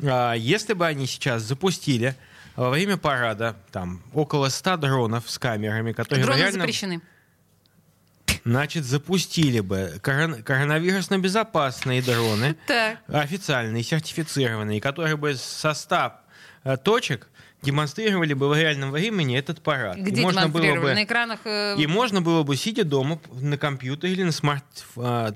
А, 0.03 0.33
Если 0.33 0.73
бы 0.73 0.87
они 0.87 1.05
сейчас 1.05 1.43
запустили 1.43 2.15
во 2.55 2.69
время 2.69 2.95
парада 2.95 3.57
там 3.71 4.01
около 4.13 4.47
100 4.47 4.77
дронов 4.77 5.29
с 5.29 5.37
камерами, 5.37 5.91
которые 5.91 6.25
Дроны 6.25 6.37
реально... 6.39 6.59
запрещены. 6.59 7.01
Значит, 8.45 8.85
запустили 8.85 9.59
бы 9.59 9.99
корон- 10.01 10.41
коронавирусно 10.43 11.17
безопасные 11.17 12.01
дроны, 12.01 12.55
официальные, 13.07 13.83
сертифицированные, 13.83 14.79
которые 14.79 15.17
бы 15.17 15.35
со 15.35 15.73
100 15.73 16.13
э, 16.63 16.77
точек 16.77 17.27
демонстрировали 17.63 18.33
бы 18.33 18.49
в 18.49 18.57
реальном 18.57 18.91
времени 18.91 19.37
этот 19.37 19.61
парад. 19.61 19.97
И 19.97 20.01
Где 20.01 20.21
можно 20.21 20.49
было 20.49 20.75
бы 20.75 20.93
На 20.93 21.03
экранах... 21.03 21.39
э, 21.45 21.75
и 21.77 21.87
можно 21.87 22.21
было 22.21 22.43
бы, 22.43 22.55
сидя 22.55 22.83
дома 22.83 23.19
на 23.31 23.57
компьютере 23.57 24.13
или 24.13 24.23
на 24.23 24.31
смартфоне 24.31 25.35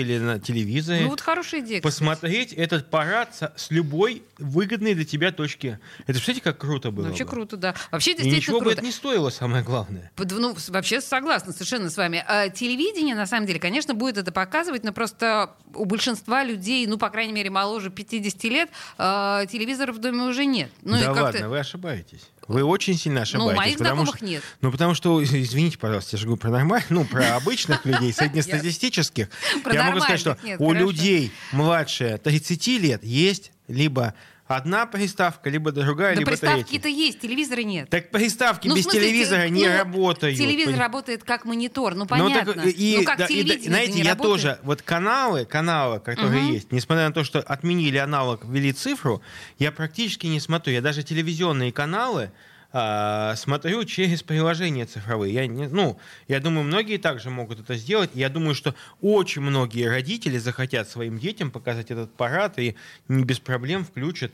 или 0.00 0.18
на 0.18 0.38
телевизоре, 0.38 1.02
Ну 1.02 1.08
вот 1.10 1.20
хорошая 1.20 1.60
идея. 1.60 1.80
кстати. 1.80 1.82
посмотреть 1.82 2.52
этот 2.52 2.90
парад 2.90 3.34
со- 3.34 3.52
с 3.56 3.70
любой 3.70 4.22
выгодной 4.38 4.94
для 4.94 5.04
тебя 5.04 5.32
точки. 5.32 5.78
Это, 6.00 6.12
представляете, 6.14 6.42
как 6.42 6.58
круто 6.58 6.90
было 6.90 7.06
Вообще 7.06 7.24
бы? 7.24 7.30
круто, 7.30 7.56
да. 7.56 7.74
Вообще 7.90 8.10
И 8.12 8.14
действительно 8.14 8.36
ничего 8.40 8.58
бы 8.58 8.64
круто. 8.64 8.76
это 8.78 8.84
не 8.86 8.92
стоило, 8.92 9.30
самое 9.30 9.62
главное. 9.64 10.10
Под- 10.16 10.32
Ну, 10.32 10.56
с- 10.56 10.68
вообще 10.68 11.00
согласна 11.00 11.52
совершенно 11.52 11.88
с 11.90 11.96
вами. 11.96 12.24
А, 12.26 12.48
телевидение, 12.48 13.14
на 13.14 13.26
самом 13.26 13.46
деле, 13.46 13.60
конечно, 13.60 13.94
будет 13.94 14.18
это 14.18 14.32
показывать, 14.32 14.84
но 14.84 14.92
просто 14.92 15.50
у 15.74 15.84
большинства 15.84 16.42
людей, 16.44 16.86
ну, 16.86 16.98
по 16.98 17.10
крайней 17.10 17.32
мере, 17.32 17.50
моложе 17.50 17.90
50 17.90 18.48
лет, 18.50 18.68
а, 18.98 19.46
телевизора 19.46 19.92
в 19.92 19.98
доме 19.98 20.22
уже 20.24 20.44
нет. 20.44 20.70
Ну, 20.82 20.96
и 20.96 21.00
да 21.00 21.06
как-то- 21.06 21.22
ладно, 21.22 21.48
вы 21.48 21.58
ошибаетесь. 21.60 22.28
Вы 22.48 22.62
очень 22.64 22.96
сильно 22.98 23.22
ошибаетесь. 23.22 23.56
моих 23.56 23.78
потому 23.78 23.96
знакомых 24.04 24.16
что- 24.16 24.24
нет. 24.26 24.42
Ну, 24.60 24.72
потому 24.72 24.94
что, 24.94 25.22
извините, 25.22 25.78
пожалуйста, 25.78 26.16
я 26.16 26.18
же 26.18 26.26
говорю 26.26 26.40
про 26.40 26.50
нормальных, 26.50 26.90
ну, 26.90 27.04
про 27.04 27.36
обычных 27.36 27.84
людей, 27.84 28.12
среднестатистических. 28.12 29.28
Я 29.72 29.84
могу 29.84 30.00
сказать, 30.00 30.20
что 30.20 30.38
у 30.58 30.72
людей 30.72 31.32
младше 31.52 32.20
30 32.22 32.78
лет 32.78 33.02
есть 33.04 33.52
либо 33.68 34.14
одна 34.56 34.86
приставка, 34.86 35.50
либо 35.50 35.72
другая, 35.72 36.14
Да 36.14 36.20
либо 36.20 36.30
третья. 36.32 36.48
приставки-то 36.54 36.88
есть, 36.88 37.20
телевизора 37.20 37.60
нет. 37.62 37.90
Так 37.90 38.10
приставки 38.10 38.68
Ну, 38.68 38.76
без 38.76 38.82
смысле, 38.84 39.00
телевизора 39.00 39.42
те- 39.44 39.50
не 39.50 39.68
ну, 39.68 39.76
работают. 39.78 40.36
Телевизор 40.38 40.74
Поним- 40.74 40.78
работает 40.80 41.24
как 41.24 41.44
монитор, 41.44 41.94
ну 41.94 42.00
Ну, 42.00 42.06
понятно. 42.06 42.54
так 42.54 42.66
и, 42.66 42.96
ну 42.98 43.04
как 43.04 43.18
да, 43.18 43.24
и 43.24 43.28
телевидение 43.28 43.68
знаете, 43.70 43.92
не 43.92 44.02
я 44.02 44.10
работает? 44.10 44.32
тоже, 44.42 44.58
вот 44.62 44.82
каналы, 44.82 45.44
каналы, 45.44 46.00
которые 46.00 46.42
Мгм. 46.42 46.52
есть, 46.52 46.72
несмотря 46.72 47.06
на 47.08 47.12
то, 47.12 47.24
что 47.24 47.40
отменили 47.40 47.96
аналог, 47.98 48.44
ввели 48.44 48.72
цифру, 48.72 49.22
я 49.58 49.72
практически 49.72 50.26
не 50.26 50.40
смотрю. 50.40 50.72
Я 50.74 50.80
даже 50.80 51.02
телевизионные 51.02 51.72
каналы 51.72 52.30
а, 52.76 53.36
смотрю 53.36 53.84
через 53.84 54.24
приложения 54.24 54.84
цифровые. 54.84 55.32
Я, 55.32 55.46
не, 55.46 55.68
ну, 55.68 55.96
я 56.26 56.40
думаю, 56.40 56.64
многие 56.64 56.96
также 56.96 57.30
могут 57.30 57.60
это 57.60 57.76
сделать. 57.76 58.10
Я 58.14 58.28
думаю, 58.28 58.56
что 58.56 58.74
очень 59.00 59.42
многие 59.42 59.88
родители 59.88 60.38
захотят 60.38 60.88
своим 60.88 61.16
детям 61.16 61.52
показать 61.52 61.92
этот 61.92 62.12
парад 62.12 62.58
и 62.58 62.74
не 63.06 63.22
без 63.22 63.38
проблем 63.38 63.84
включат 63.84 64.32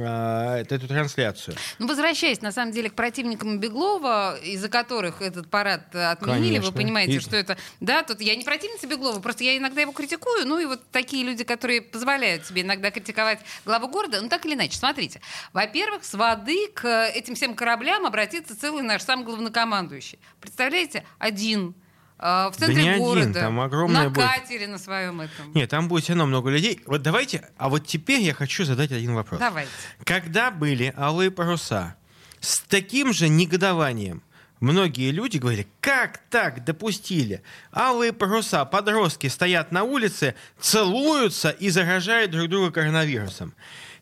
эту 0.00 0.88
трансляцию. 0.88 1.56
Ну, 1.78 1.86
возвращаясь, 1.86 2.40
на 2.40 2.52
самом 2.52 2.72
деле, 2.72 2.90
к 2.90 2.94
противникам 2.94 3.58
Беглова, 3.58 4.38
из-за 4.38 4.68
которых 4.68 5.20
этот 5.20 5.50
парад 5.50 5.94
отменили, 5.94 6.54
Конечно. 6.56 6.70
вы 6.70 6.76
понимаете, 6.76 7.12
И- 7.14 7.20
что 7.20 7.36
это... 7.36 7.56
Да, 7.80 8.02
тут 8.02 8.20
я 8.20 8.34
не 8.36 8.44
противница 8.44 8.86
Беглова, 8.86 9.20
просто 9.20 9.44
я 9.44 9.56
иногда 9.56 9.80
его 9.82 9.92
критикую, 9.92 10.46
ну 10.46 10.58
и 10.58 10.64
вот 10.64 10.80
такие 10.90 11.24
люди, 11.24 11.44
которые 11.44 11.82
позволяют 11.82 12.46
себе 12.46 12.62
иногда 12.62 12.90
критиковать 12.90 13.40
главу 13.64 13.88
города, 13.88 14.20
ну 14.20 14.28
так 14.28 14.46
или 14.46 14.54
иначе, 14.54 14.78
смотрите. 14.78 15.20
Во-первых, 15.52 16.04
с 16.04 16.14
воды 16.14 16.68
к 16.74 17.08
этим 17.08 17.34
всем 17.34 17.54
кораблям 17.54 18.06
обратится 18.06 18.58
целый 18.58 18.82
наш 18.82 19.02
сам 19.02 19.24
главнокомандующий. 19.24 20.18
Представляете, 20.40 21.04
один 21.18 21.74
э, 22.22 22.50
в 22.50 22.58
Да 22.58 22.66
центре 22.66 22.82
не 22.82 22.88
один, 22.88 23.02
города, 23.02 23.40
там 23.40 23.60
огромное 23.60 24.04
на 24.04 24.10
будет. 24.10 24.24
катере 24.24 24.66
на 24.68 24.78
своем 24.78 25.20
этом. 25.20 25.52
Нет, 25.54 25.68
там 25.70 25.88
будет 25.88 26.04
все 26.04 26.12
равно 26.12 26.26
много 26.26 26.50
людей. 26.50 26.80
Вот 26.86 27.02
давайте, 27.02 27.48
а 27.58 27.68
вот 27.68 27.86
теперь 27.86 28.20
я 28.20 28.32
хочу 28.34 28.64
задать 28.64 28.92
один 28.92 29.14
вопрос. 29.14 29.40
Давайте. 29.40 29.70
Когда 30.04 30.50
были 30.50 30.94
алые 30.96 31.30
паруса, 31.30 31.96
с 32.40 32.60
таким 32.60 33.12
же 33.12 33.28
негодованием 33.28 34.22
многие 34.60 35.10
люди 35.10 35.38
говорили, 35.38 35.66
как 35.80 36.18
так 36.30 36.64
допустили? 36.64 37.42
Алые 37.72 38.12
паруса, 38.12 38.64
подростки 38.64 39.26
стоят 39.26 39.72
на 39.72 39.82
улице, 39.82 40.34
целуются 40.60 41.50
и 41.50 41.68
заражают 41.70 42.30
друг 42.30 42.48
друга 42.48 42.70
коронавирусом. 42.70 43.54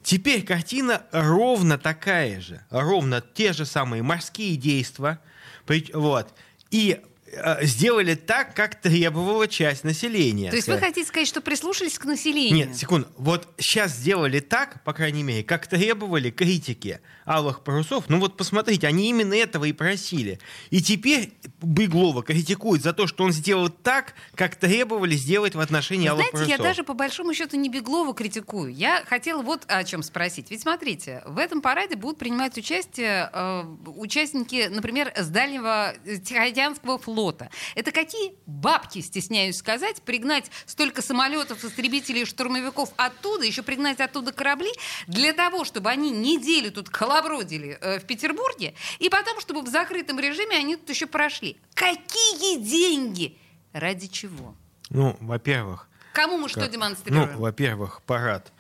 Теперь 0.02 0.42
картина 0.44 1.02
ровно 1.12 1.76
такая 1.76 2.40
же, 2.40 2.64
ровно 2.70 3.20
те 3.20 3.52
же 3.52 3.66
самые 3.66 4.02
морские 4.02 4.56
действия, 4.56 5.20
вот, 5.92 6.34
и 6.70 7.00
сделали 7.62 8.14
так, 8.14 8.54
как 8.54 8.80
требовала 8.80 9.46
часть 9.46 9.84
населения. 9.84 10.50
То 10.50 10.56
есть 10.56 10.68
вы 10.68 10.78
хотите 10.78 11.06
сказать, 11.06 11.28
что 11.28 11.40
прислушались 11.40 11.98
к 11.98 12.04
населению? 12.04 12.68
Нет, 12.68 12.76
секунду. 12.76 13.08
Вот 13.16 13.48
сейчас 13.58 13.92
сделали 13.92 14.40
так, 14.40 14.82
по 14.84 14.92
крайней 14.92 15.22
мере, 15.22 15.44
как 15.44 15.66
требовали 15.66 16.30
критики 16.30 17.00
алых 17.24 17.62
парусов. 17.62 18.04
Ну 18.08 18.18
вот 18.18 18.36
посмотрите, 18.36 18.86
они 18.86 19.08
именно 19.10 19.34
этого 19.34 19.66
и 19.66 19.72
просили. 19.72 20.40
И 20.70 20.82
теперь 20.82 21.32
Беглова 21.62 22.22
критикует 22.22 22.82
за 22.82 22.92
то, 22.92 23.06
что 23.06 23.24
он 23.24 23.32
сделал 23.32 23.68
так, 23.68 24.14
как 24.34 24.56
требовали 24.56 25.14
сделать 25.14 25.54
в 25.54 25.60
отношении 25.60 26.08
Вы 26.08 26.14
алых 26.14 26.30
Знаете, 26.30 26.48
парусов. 26.48 26.58
я 26.58 26.62
даже 26.62 26.82
по 26.82 26.94
большому 26.94 27.32
счету 27.34 27.56
не 27.56 27.68
Беглова 27.68 28.14
критикую. 28.14 28.74
Я 28.74 29.04
хотела 29.06 29.42
вот 29.42 29.62
о 29.68 29.84
чем 29.84 30.02
спросить. 30.02 30.50
Ведь 30.50 30.62
смотрите, 30.62 31.22
в 31.26 31.38
этом 31.38 31.62
параде 31.62 31.94
будут 31.94 32.18
принимать 32.18 32.58
участие 32.58 33.30
э, 33.32 33.64
участники, 33.86 34.68
например, 34.68 35.12
с 35.16 35.28
дальнего 35.28 35.94
э, 36.04 36.16
Тихоокеанского 36.16 36.98
флота. 36.98 37.19
Флота. 37.20 37.50
Это 37.74 37.92
какие 37.92 38.32
бабки, 38.46 39.00
стесняюсь 39.00 39.58
сказать, 39.58 40.00
пригнать 40.02 40.50
столько 40.66 41.02
самолетов, 41.02 41.62
истребителей 41.64 42.22
и 42.22 42.24
штурмовиков 42.24 42.90
оттуда, 42.96 43.44
еще 43.44 43.62
пригнать 43.62 44.00
оттуда 44.00 44.32
корабли, 44.32 44.70
для 45.06 45.32
того, 45.34 45.64
чтобы 45.64 45.90
они 45.90 46.10
неделю 46.10 46.72
тут 46.72 46.88
колобродили 46.88 47.78
э, 47.80 47.98
в 48.00 48.04
Петербурге, 48.06 48.74
и 48.98 49.08
потом, 49.10 49.38
чтобы 49.40 49.62
в 49.62 49.68
закрытом 49.68 50.18
режиме 50.18 50.56
они 50.56 50.76
тут 50.76 50.88
еще 50.88 51.06
прошли. 51.06 51.58
Какие 51.74 52.58
деньги? 52.58 53.36
Ради 53.72 54.08
чего? 54.08 54.54
Ну, 54.88 55.16
во-первых, 55.20 55.88
Кому 56.12 56.38
мы 56.38 56.48
что 56.48 56.60
как- 56.60 56.70
демонстрируем? 56.70 57.32
Ну, 57.34 57.38
во-первых, 57.38 58.02
парад. 58.02 58.50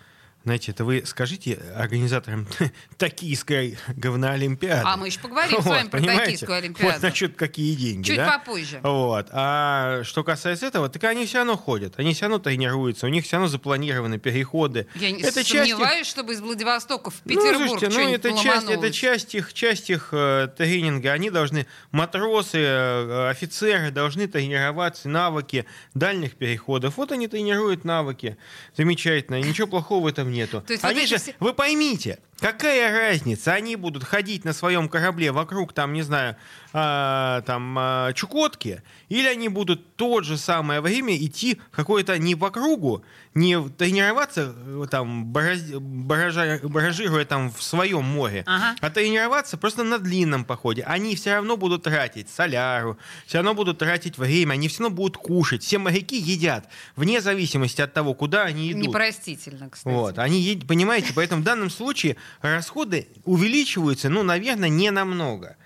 Знаете, 0.44 0.72
это 0.72 0.84
вы 0.84 1.02
скажите 1.04 1.60
организаторам 1.76 2.46
Токийской 2.96 3.78
говноолимпиады. 3.88 4.82
А 4.86 4.96
мы 4.96 5.08
еще 5.08 5.20
поговорим 5.20 5.60
с 5.60 5.66
вами 5.66 5.88
про 5.88 5.98
понимаете? 5.98 6.24
Токийскую 6.24 6.58
Олимпиаду. 6.58 6.92
Вот 6.94 7.02
насчет 7.02 7.36
какие 7.36 7.74
деньги, 7.74 8.06
Чуть 8.06 8.16
да? 8.16 8.38
попозже. 8.38 8.80
Вот. 8.82 9.26
А 9.32 10.02
что 10.02 10.24
касается 10.24 10.66
этого, 10.66 10.88
так 10.88 11.04
они 11.04 11.26
все 11.26 11.38
равно 11.38 11.58
ходят, 11.58 11.94
они 11.98 12.14
все 12.14 12.22
равно 12.22 12.38
тренируются, 12.38 13.06
у 13.06 13.10
них 13.10 13.24
все 13.24 13.36
равно 13.36 13.48
запланированы 13.48 14.18
переходы. 14.18 14.86
Я 14.94 15.10
не 15.10 15.20
это 15.20 15.44
часть 15.44 15.50
их- 15.50 15.56
сомневаюсь, 15.76 16.06
чтобы 16.06 16.32
из 16.32 16.40
Владивостока 16.40 17.10
в 17.10 17.20
ну, 17.24 17.34
Петербург 17.34 17.68
слушайте, 17.80 17.88
ну, 17.98 18.08
это 18.14 18.32
часть, 18.42 18.70
это 18.70 18.90
часть 18.90 19.34
их, 19.34 19.52
часть 19.52 19.90
их 19.90 20.08
э, 20.12 20.48
тренинга. 20.56 21.12
Они 21.12 21.28
должны, 21.28 21.66
матросы, 21.90 22.58
э, 22.58 23.28
офицеры 23.28 23.90
должны 23.90 24.26
тренироваться, 24.26 25.10
навыки 25.10 25.66
дальних 25.92 26.36
переходов. 26.36 26.96
Вот 26.96 27.12
они 27.12 27.28
тренируют 27.28 27.84
навыки. 27.84 28.38
Замечательно. 28.74 29.36
и 29.40 29.42
Ничего 29.42 29.66
плохого 29.66 30.04
в 30.04 30.06
этом 30.06 30.29
нету. 30.30 30.62
То 30.62 30.72
есть 30.72 30.82
вот 30.82 30.90
они 30.90 31.00
эти 31.00 31.08
же, 31.10 31.18
все- 31.18 31.34
вы 31.40 31.52
поймите, 31.52 32.18
какая 32.40 32.90
разница? 32.92 33.52
Они 33.52 33.76
будут 33.76 34.04
ходить 34.04 34.44
на 34.44 34.52
своем 34.52 34.88
корабле 34.88 35.32
вокруг, 35.32 35.72
там, 35.72 35.92
не 35.92 36.02
знаю, 36.02 36.36
а, 36.72 37.42
там, 37.42 37.76
а, 37.78 38.12
Чукотки, 38.12 38.82
или 39.08 39.26
они 39.26 39.48
будут 39.48 39.80
в 39.80 39.96
то 39.96 40.22
же 40.22 40.36
самое 40.38 40.80
время 40.80 41.16
идти 41.16 41.60
какое-то 41.72 42.16
не 42.18 42.34
по 42.36 42.50
кругу, 42.50 43.04
не 43.34 43.60
тренироваться, 43.70 44.54
э, 44.56 44.84
там, 44.90 45.32
бараж- 45.32 45.78
баража- 45.78 46.66
баражируя 46.66 47.24
там 47.24 47.50
в 47.52 47.62
своем 47.62 48.04
море, 48.04 48.44
Ага. 48.46 48.76
а 48.80 48.90
тренироваться 48.90 49.56
просто 49.56 49.84
на 49.84 49.98
длинном 49.98 50.44
походе. 50.44 50.82
Они 50.84 51.14
все 51.16 51.34
равно 51.34 51.56
будут 51.56 51.82
тратить 51.84 52.28
соляру, 52.28 52.98
все 53.26 53.38
равно 53.38 53.54
будут 53.54 53.78
тратить 53.78 54.16
время, 54.18 54.52
они 54.54 54.68
все 54.68 54.82
равно 54.84 54.96
будут 54.96 55.16
кушать. 55.16 55.62
Все 55.62 55.78
моряки 55.78 56.16
едят, 56.16 56.68
вне 56.96 57.20
зависимости 57.20 57.80
от 57.80 57.92
того, 57.92 58.14
куда 58.14 58.42
они 58.44 58.72
идут. 58.72 58.86
Непростительно, 58.88 59.68
кстати. 59.70 59.92
Вот, 59.94 60.18
они, 60.18 60.60
понимаете, 60.66 61.12
поэтому 61.14 61.42
в 61.42 61.44
данном 61.44 61.70
случае 61.70 62.16
расходы 62.40 63.08
увеличиваются, 63.24 64.08
ну, 64.08 64.22
наверное, 64.22 64.68
не 64.68 64.90
намного. 64.90 65.56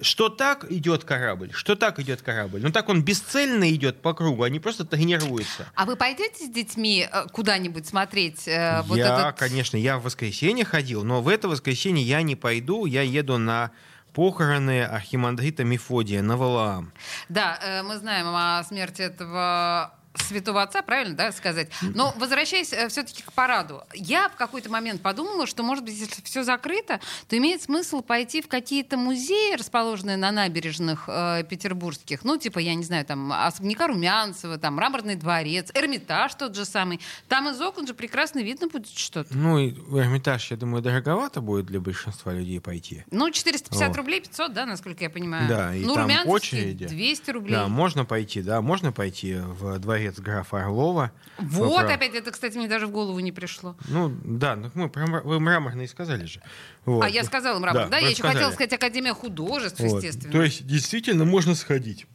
Что 0.00 0.28
так 0.28 0.70
идет 0.72 1.04
корабль, 1.04 1.52
что 1.52 1.76
так 1.76 2.00
идет 2.00 2.20
корабль. 2.20 2.60
Ну, 2.60 2.72
так 2.72 2.88
он 2.88 3.04
бесцельно 3.04 3.70
идет 3.72 4.02
по 4.02 4.12
кругу, 4.12 4.42
они 4.42 4.58
просто 4.58 4.84
тренируются. 4.84 5.66
А 5.76 5.84
вы 5.84 5.94
пойдете 5.94 6.46
с 6.46 6.50
детьми 6.50 7.08
э, 7.10 7.26
куда-нибудь 7.32 7.86
смотреть 7.86 8.48
э, 8.48 8.82
вот 8.86 8.96
я, 8.96 9.14
этот... 9.14 9.38
конечно, 9.38 9.76
я 9.76 9.98
в 9.98 10.02
воскресенье 10.02 10.64
ходил, 10.64 11.04
но 11.04 11.22
в 11.22 11.28
это 11.28 11.48
воскресенье 11.48 12.04
я 12.04 12.22
не 12.22 12.34
пойду, 12.34 12.86
я 12.86 13.02
еду 13.02 13.38
на 13.38 13.70
похороны 14.14 14.84
архимандрита 14.84 15.64
Мефодия 15.64 16.22
на 16.22 16.36
Валаам. 16.36 16.92
Да, 17.28 17.58
э, 17.62 17.82
мы 17.82 17.96
знаем 17.98 18.26
о 18.28 18.64
смерти 18.64 19.02
этого 19.02 19.94
святого 20.14 20.62
отца, 20.62 20.82
правильно, 20.82 21.16
да, 21.16 21.32
сказать? 21.32 21.68
Но 21.82 22.14
возвращаясь 22.16 22.68
все-таки 22.68 23.22
к 23.22 23.32
параду, 23.32 23.82
я 23.94 24.28
в 24.28 24.36
какой-то 24.36 24.70
момент 24.70 25.02
подумала, 25.02 25.46
что, 25.46 25.62
может 25.62 25.84
быть, 25.84 25.94
если 25.94 26.22
все 26.22 26.42
закрыто, 26.44 27.00
то 27.28 27.36
имеет 27.36 27.62
смысл 27.62 28.00
пойти 28.02 28.40
в 28.40 28.48
какие-то 28.48 28.96
музеи, 28.96 29.56
расположенные 29.56 30.16
на 30.16 30.30
набережных 30.30 31.04
э, 31.08 31.44
петербургских, 31.48 32.24
ну, 32.24 32.36
типа, 32.36 32.58
я 32.58 32.74
не 32.74 32.84
знаю, 32.84 33.04
там, 33.04 33.32
особняка 33.32 33.88
Румянцева, 33.88 34.58
там, 34.58 34.74
Мраморный 34.74 35.16
дворец, 35.16 35.70
Эрмитаж 35.74 36.34
тот 36.34 36.54
же 36.54 36.64
самый. 36.64 37.00
Там 37.28 37.48
из 37.48 37.60
окон 37.60 37.86
же 37.86 37.94
прекрасно 37.94 38.40
видно 38.40 38.68
будет 38.68 38.88
что-то. 38.88 39.36
Ну, 39.36 39.58
и 39.58 39.72
в 39.72 39.98
Эрмитаж, 39.98 40.50
я 40.50 40.56
думаю, 40.56 40.82
дороговато 40.82 41.40
будет 41.40 41.66
для 41.66 41.80
большинства 41.80 42.32
людей 42.32 42.60
пойти. 42.60 43.04
Ну, 43.10 43.30
450 43.30 43.88
Вот. 43.88 43.96
рублей, 43.96 44.20
500, 44.20 44.52
да, 44.52 44.66
насколько 44.66 45.04
я 45.04 45.10
понимаю. 45.10 45.48
Да, 45.48 45.74
и 45.74 45.84
ну, 45.84 45.94
там 45.94 46.10
очереди. 46.26 46.86
200 46.86 47.30
рублей. 47.30 47.54
Да, 47.54 47.68
можно 47.68 48.04
пойти, 48.04 48.42
да, 48.42 48.60
можно 48.60 48.92
пойти 48.92 49.34
в 49.36 49.78
дворец 49.78 50.03
графа 50.12 50.62
Орлова. 50.62 51.12
Вот 51.38 51.80
прав- 51.80 51.94
опять 51.96 52.14
это, 52.14 52.30
кстати, 52.30 52.56
мне 52.56 52.68
даже 52.68 52.86
в 52.86 52.90
голову 52.90 53.18
не 53.20 53.32
пришло. 53.32 53.76
Ну, 53.88 54.14
да, 54.24 54.56
ну 54.56 54.70
мы 54.74 54.88
про 54.88 55.06
вы 55.06 55.40
мраморный 55.40 55.88
сказали 55.88 56.26
же. 56.26 56.40
Вот. 56.84 57.04
А 57.04 57.08
я 57.08 57.24
сказала 57.24 57.58
мрамор. 57.58 57.88
Да, 57.88 57.98
я 57.98 58.04
вы 58.06 58.10
еще 58.10 58.22
хотела 58.22 58.50
сказать 58.50 58.72
Академия 58.72 59.14
художеств, 59.14 59.80
Вот. 59.80 60.02
естественно. 60.02 60.32
То 60.32 60.42
есть, 60.42 60.66
действительно, 60.66 61.24
можно 61.24 61.54
сходить. 61.54 62.06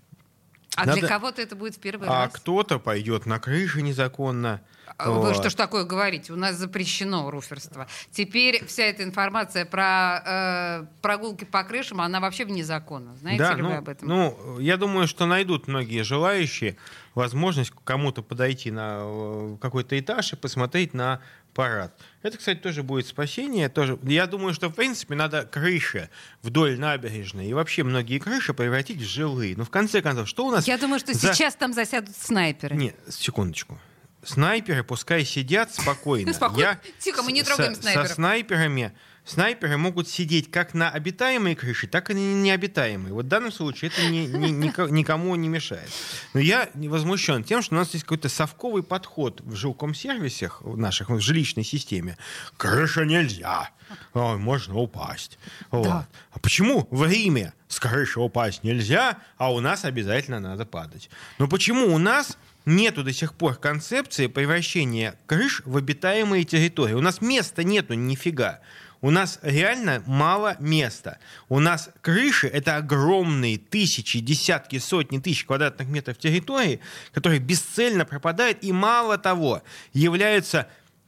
а 0.76 0.86
надо- 0.86 1.00
для 1.00 1.10
кого-то 1.10 1.42
это 1.42 1.56
будет 1.58 1.76
в 1.76 1.80
первый 1.80 2.08
А 2.08 2.26
раз. 2.26 2.32
кто-то 2.34 2.80
пойдет 2.80 3.26
на 3.26 3.40
крыше 3.40 3.82
незаконно. 3.82 4.62
А 4.98 5.12
Вы 5.12 5.20
Вот. 5.20 5.36
что 5.36 5.50
ж 5.50 5.54
такое 5.54 5.84
говорите? 5.86 6.34
У 6.34 6.36
нас 6.36 6.56
запрещено 6.56 7.30
руферство. 7.32 7.88
Теперь 8.12 8.66
вся 8.66 8.84
эта 8.84 9.04
информация 9.04 9.66
про 9.66 10.22
э, 10.26 10.86
прогулки 11.02 11.46
по 11.46 11.64
крышам, 11.64 12.02
она 12.02 12.20
вообще 12.20 12.44
вне 12.46 12.64
закона. 12.64 13.16
Знаете 13.18 13.40
да, 13.44 13.54
ли 13.54 13.62
ну, 13.62 13.70
вы 13.70 13.76
об 13.76 13.90
этом? 13.90 14.08
ну, 14.08 14.60
я 14.60 14.76
думаю, 14.78 15.08
что 15.08 15.26
найдут 15.26 15.68
многие 15.68 16.04
желающие 16.04 16.76
возможность 17.16 17.72
кому-то 17.84 18.22
подойти 18.22 18.72
на 18.72 19.00
э, 19.02 19.58
какой-то 19.62 20.00
этаж 20.00 20.34
и 20.34 20.36
посмотреть 20.36 20.94
на 20.94 21.22
парад. 21.54 21.94
Это, 22.22 22.38
кстати, 22.38 22.60
тоже 22.60 22.84
будет 22.84 23.08
спасение. 23.08 23.70
Тоже. 23.70 23.98
Я 24.04 24.28
думаю, 24.28 24.54
что, 24.54 24.70
в 24.70 24.74
принципе, 24.74 25.16
надо 25.16 25.44
крыши 25.44 26.10
вдоль 26.42 26.80
набережной 26.80 27.48
и 27.48 27.54
вообще 27.54 27.84
многие 27.84 28.20
крыши 28.20 28.54
превратить 28.54 28.98
в 29.02 29.06
жилые. 29.08 29.56
Но 29.58 29.66
в 29.66 29.70
конце 29.70 30.02
концов, 30.02 30.28
что 30.28 30.46
у 30.46 30.52
нас... 30.52 30.68
Я 30.68 30.78
думаю, 30.78 31.00
что 31.00 31.14
за- 31.14 31.34
сейчас 31.34 31.56
там 31.56 31.74
засядут 31.74 32.16
снайперы. 32.16 32.76
Нет, 32.76 32.96
секундочку. 33.10 33.80
Снайперы 34.24 34.84
пускай 34.84 35.26
сидят 35.26 35.74
спокойно. 35.74 36.34
Спокойно. 36.34 36.60
Я 36.62 36.80
Тихо, 37.00 37.24
мы 37.24 37.32
не 37.32 37.42
трогаем 37.44 37.76
со- 37.76 37.82
снайперов. 37.82 38.08
Со 38.08 38.14
снайперами 38.16 38.94
снайперы 39.30 39.78
могут 39.78 40.10
сидеть 40.10 40.50
как 40.52 40.74
на 40.74 40.90
обитаемой 40.90 41.56
крыше, 41.56 41.88
так 41.88 42.10
и 42.10 42.14
на 42.14 42.42
необитаемой. 42.42 43.12
Вот 43.12 43.26
в 43.26 43.28
данном 43.28 43.52
случае 43.52 43.92
это 43.92 44.10
ни- 44.10 44.28
ника- 44.68 44.90
никому 44.90 45.36
не 45.36 45.48
мешает. 45.48 45.90
Но 46.34 46.40
я 46.40 46.70
не 46.74 46.90
возмущен 46.90 47.44
тем, 47.44 47.62
что 47.62 47.76
у 47.76 47.78
нас 47.78 47.94
есть 47.94 48.04
какой-то 48.06 48.30
совковый 48.30 48.84
подход 48.84 49.42
в 49.42 49.56
жилком-сервисах 49.56 50.62
в 50.62 50.78
наших, 50.78 51.10
в 51.10 51.20
жилищной 51.20 51.64
системе. 51.64 52.18
Крыша 52.58 53.06
нельзя. 53.06 53.70
Ой, 54.14 54.38
можно 54.38 54.76
упасть. 54.76 55.40
Вот. 55.72 55.84
Да. 55.84 56.08
А 56.32 56.40
почему 56.40 56.88
в 56.92 57.06
Риме 57.06 57.54
с 57.68 57.80
крыши 57.80 58.20
упасть 58.20 58.64
нельзя, 58.64 59.18
а 59.38 59.52
у 59.54 59.60
нас 59.60 59.86
обязательно 59.86 60.40
надо 60.40 60.66
падать? 60.66 61.10
Но 61.38 61.48
почему 61.48 61.94
у 61.94 61.98
нас 61.98 62.38
нету 62.66 63.04
до 63.04 63.14
сих 63.14 63.34
пор 63.34 63.56
концепции 63.56 64.28
превращения 64.28 65.16
крыш 65.26 65.62
в 65.66 65.76
обитаемые 65.78 66.44
территории? 66.44 66.94
У 66.94 67.02
нас 67.02 67.22
места 67.22 67.64
нету 67.64 67.94
нифига. 67.96 68.60
У 69.02 69.12
нас 69.12 69.40
реально 69.42 70.04
мало 70.06 70.58
места. 70.60 71.20
У 71.48 71.60
нас 71.60 71.90
крыши— 72.02 72.48
это 72.54 72.76
огромные 72.76 73.58
тысячи, 73.58 74.20
десятки, 74.20 74.78
сотни 74.80 75.20
тысяч 75.20 75.46
квадратных 75.46 75.88
метров 75.88 76.18
территории, 76.18 76.82
которые 77.14 77.40
бесцельно 77.40 78.06
пропадают 78.06 78.58
и, 78.62 78.74
мало 78.74 79.18
того, 79.18 79.64
являются 79.94 80.68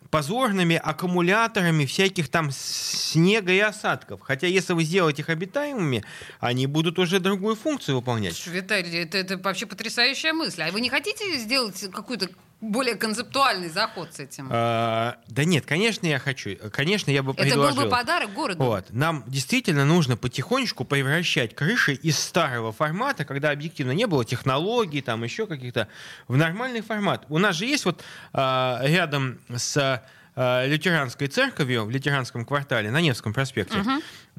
позорными 0.10 0.76
аккумуляторами 0.76 1.86
всяких 1.86 2.30
там 2.30 2.52
снега 2.52 3.52
и 3.52 3.60
осадков. 3.60 4.22
Хотя 4.22 4.48
если 4.48 4.74
вы 4.74 4.84
сделаете 4.84 5.22
их 5.22 5.30
обитаемыми, 5.30 6.04
они 6.40 6.68
будут 6.68 7.00
уже 7.00 7.20
другую 7.20 7.56
функцию 7.56 7.96
выполнять. 7.96 8.46
Виталий, 8.46 9.04
это, 9.04 9.18
это 9.18 9.38
вообще 9.38 9.66
потрясающая 9.66 10.34
мысль. 10.34 10.64
А 10.64 10.72
вы 10.72 10.82
не 10.82 10.90
хотите 10.90 11.38
сделать 11.38 11.90
какой-то 11.92 12.30
более 12.62 12.96
концептуальный 12.96 13.70
заход 13.70 14.14
с 14.14 14.20
этим? 14.20 14.48
А, 14.52 15.18
да 15.28 15.44
нет, 15.44 15.66
конечно, 15.66 16.06
я 16.06 16.20
хочу. 16.20 16.56
Конечно, 16.72 17.10
я 17.12 17.24
бы 17.24 17.34
это 17.34 17.42
предложил. 17.42 17.76
был 17.76 17.84
бы 17.86 17.90
подарок 17.90 18.34
городу. 18.34 18.64
Вот. 18.64 18.86
Нам 18.92 19.24
действительно 19.28 19.84
нужно 19.84 20.16
потихонечку 20.16 20.86
превращать 20.86 21.56
крыши 21.56 21.94
из 21.94 22.20
старого 22.20 22.72
формата, 22.72 23.26
когда 23.26 23.50
объективно 23.50 23.92
не 23.92 24.06
было 24.06 24.24
технологий, 24.24 25.02
там 25.02 25.24
еще 25.24 25.48
каких-то, 25.48 25.88
в 26.28 26.38
нормальный 26.38 26.82
формат. 26.82 27.26
У 27.30 27.40
нас 27.40 27.56
же 27.56 27.66
есть 27.66 27.86
вот 27.86 28.04
а, 28.32 28.80
рядом 28.84 29.40
с 29.54 30.04
а, 30.36 30.66
лютеранской 30.66 31.28
церковью 31.28 31.86
в 31.86 31.90
лютеранском 31.90 32.46
квартале 32.46 32.90
на 32.90 33.02
Невском 33.02 33.34
проспекте. 33.34 33.84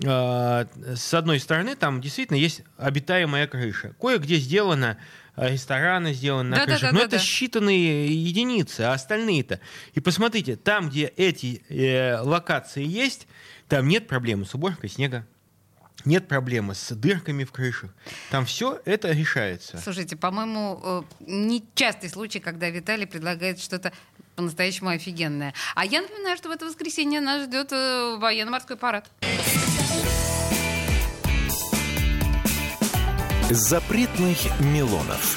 а, 0.06 0.66
с 0.94 1.12
одной 1.12 1.40
стороны, 1.40 1.74
там 1.76 2.00
действительно 2.00 2.36
есть 2.36 2.62
обитаемая 2.78 3.46
крыша. 3.46 3.94
Кое-где 4.00 4.36
сделано 4.36 4.96
рестораны 5.36 6.12
сделаны 6.12 6.50
на 6.50 6.56
Да-да-да-да-да. 6.56 6.90
крышах, 6.90 6.92
но 6.92 7.00
это 7.00 7.16
считанные 7.16 8.06
единицы, 8.08 8.82
а 8.82 8.92
остальные-то. 8.92 9.60
И 9.94 10.00
посмотрите, 10.00 10.56
там, 10.56 10.88
где 10.90 11.06
эти 11.16 11.62
э, 11.68 12.20
локации 12.20 12.84
есть, 12.84 13.26
там 13.68 13.88
нет 13.88 14.08
проблемы 14.08 14.44
с 14.44 14.54
уборкой 14.54 14.90
снега, 14.90 15.26
нет 16.04 16.28
проблемы 16.28 16.74
с 16.74 16.94
дырками 16.94 17.44
в 17.44 17.52
крышах. 17.52 17.90
Там 18.30 18.44
все 18.44 18.80
это 18.84 19.12
решается. 19.12 19.78
Слушайте, 19.78 20.16
по-моему, 20.16 20.80
э, 20.82 21.02
нечастый 21.20 22.10
случай, 22.10 22.40
когда 22.40 22.68
Виталий 22.68 23.06
предлагает 23.06 23.60
что-то 23.60 23.92
по-настоящему 24.36 24.90
офигенное. 24.90 25.54
А 25.74 25.84
я 25.84 26.02
напоминаю, 26.02 26.36
что 26.36 26.48
в 26.48 26.52
это 26.52 26.66
воскресенье 26.66 27.20
нас 27.20 27.44
ждет 27.44 27.72
э, 27.72 28.16
военно-морской 28.18 28.76
парад. 28.76 29.10
Запретных 33.54 34.38
Милонов. 34.60 35.36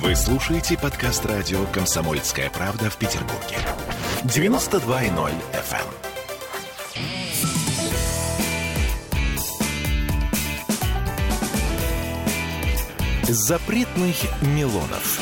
Вы 0.00 0.16
слушаете 0.16 0.78
подкаст 0.78 1.26
радио 1.26 1.66
«Комсомольская 1.66 2.48
правда» 2.48 2.88
в 2.88 2.96
Петербурге. 2.96 3.58
92.0 4.24 5.30
FM. 5.52 5.86
Запретных 13.24 14.16
Милонов. 14.40 15.20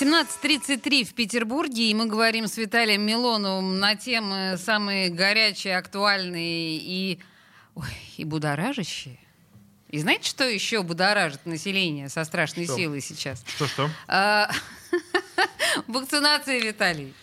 17.33 0.00 1.04
в 1.04 1.14
Петербурге, 1.14 1.92
и 1.92 1.94
мы 1.94 2.06
говорим 2.06 2.48
с 2.48 2.56
Виталием 2.56 3.02
Милоновым 3.02 3.78
на 3.78 3.94
темы 3.94 4.56
самые 4.58 5.10
горячие, 5.10 5.76
актуальные 5.76 6.78
и, 6.78 7.20
ой, 7.76 7.86
и 8.16 8.24
будоражащие. 8.24 9.20
И 9.88 9.98
знаете, 10.00 10.28
что 10.28 10.44
еще 10.44 10.82
будоражит 10.82 11.46
население 11.46 12.08
со 12.08 12.24
страшной 12.24 12.66
Что? 12.66 12.76
силой 12.76 13.00
сейчас? 13.00 13.42
Что-что? 13.46 13.90
А, 14.06 14.50
Вакцинация, 15.86 16.60
Виталий. 16.60 17.14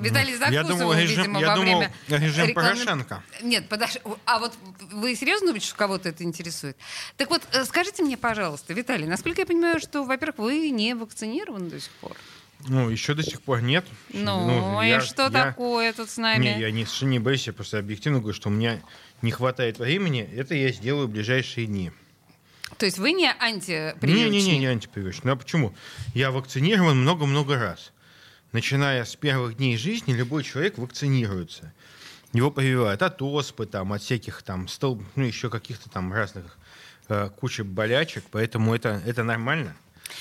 Виталий 0.00 0.32
Я 0.32 0.38
закусывал, 0.38 0.78
думал, 0.78 0.92
режим, 0.94 1.16
видимо, 1.18 1.40
я 1.40 1.48
во 1.48 1.54
думал, 1.56 1.78
время... 1.78 1.92
режим 2.08 2.46
рекламы- 2.46 2.54
Порошенко. 2.54 3.22
Нет, 3.42 3.68
подожди. 3.68 4.00
А 4.24 4.38
вот 4.38 4.54
вы 4.92 5.14
серьезно 5.16 5.48
думаете, 5.48 5.66
что 5.66 5.76
кого-то 5.76 6.08
это 6.08 6.22
интересует? 6.24 6.76
Так 7.16 7.30
вот, 7.30 7.42
э, 7.52 7.64
скажите 7.64 8.02
мне, 8.02 8.16
пожалуйста, 8.16 8.72
Виталий, 8.74 9.06
насколько 9.06 9.40
я 9.42 9.46
понимаю, 9.46 9.80
что, 9.80 10.04
во-первых, 10.04 10.38
вы 10.38 10.70
не 10.70 10.94
вакцинированы 10.94 11.68
до 11.70 11.80
сих 11.80 11.90
пор? 11.92 12.16
Ну, 12.68 12.88
еще 12.90 13.14
до 13.14 13.22
сих 13.22 13.42
пор 13.42 13.60
нет. 13.62 13.84
Ну, 14.12 14.82
и 14.82 14.88
я- 14.88 15.00
что 15.00 15.24
я- 15.24 15.30
такое 15.30 15.92
тут 15.92 16.10
с 16.10 16.16
нами? 16.16 16.44
Не, 16.44 16.60
я 16.60 16.70
не, 16.70 16.86
не 17.02 17.18
боюсь, 17.18 17.46
я 17.46 17.52
просто 17.52 17.78
объективно 17.78 18.18
говорю, 18.18 18.34
что 18.34 18.48
у 18.48 18.52
меня 18.52 18.80
не 19.22 19.30
хватает 19.30 19.78
времени. 19.78 20.28
Это 20.34 20.54
я 20.54 20.70
сделаю 20.72 21.06
в 21.06 21.10
ближайшие 21.10 21.66
дни. 21.66 21.92
То 22.78 22.86
есть 22.86 22.98
вы 22.98 23.12
не 23.12 23.30
антипрививочник? 23.30 24.32
Не-не-не, 24.32 24.58
не 24.58 24.66
антипрививочный. 24.66 25.26
Ну 25.26 25.32
а 25.32 25.36
почему? 25.36 25.74
Я 26.14 26.30
вакцинирован 26.30 27.00
много-много 27.00 27.56
раз. 27.56 27.92
Начиная 28.52 29.04
с 29.04 29.14
первых 29.16 29.56
дней 29.58 29.76
жизни, 29.76 30.12
любой 30.12 30.42
человек 30.42 30.78
вакцинируется. 30.78 31.72
Его 32.32 32.50
прививают 32.50 33.02
от 33.02 33.22
оспы, 33.22 33.66
там, 33.66 33.92
от 33.92 34.02
всяких 34.02 34.42
там, 34.42 34.66
стол, 34.68 35.02
ну, 35.14 35.24
еще 35.24 35.48
каких-то 35.50 35.88
там 35.88 36.12
разных 36.12 36.58
э, 37.08 37.30
куча 37.38 37.64
болячек, 37.64 38.24
поэтому 38.30 38.74
это, 38.74 39.00
это 39.06 39.22
нормально. 39.22 39.76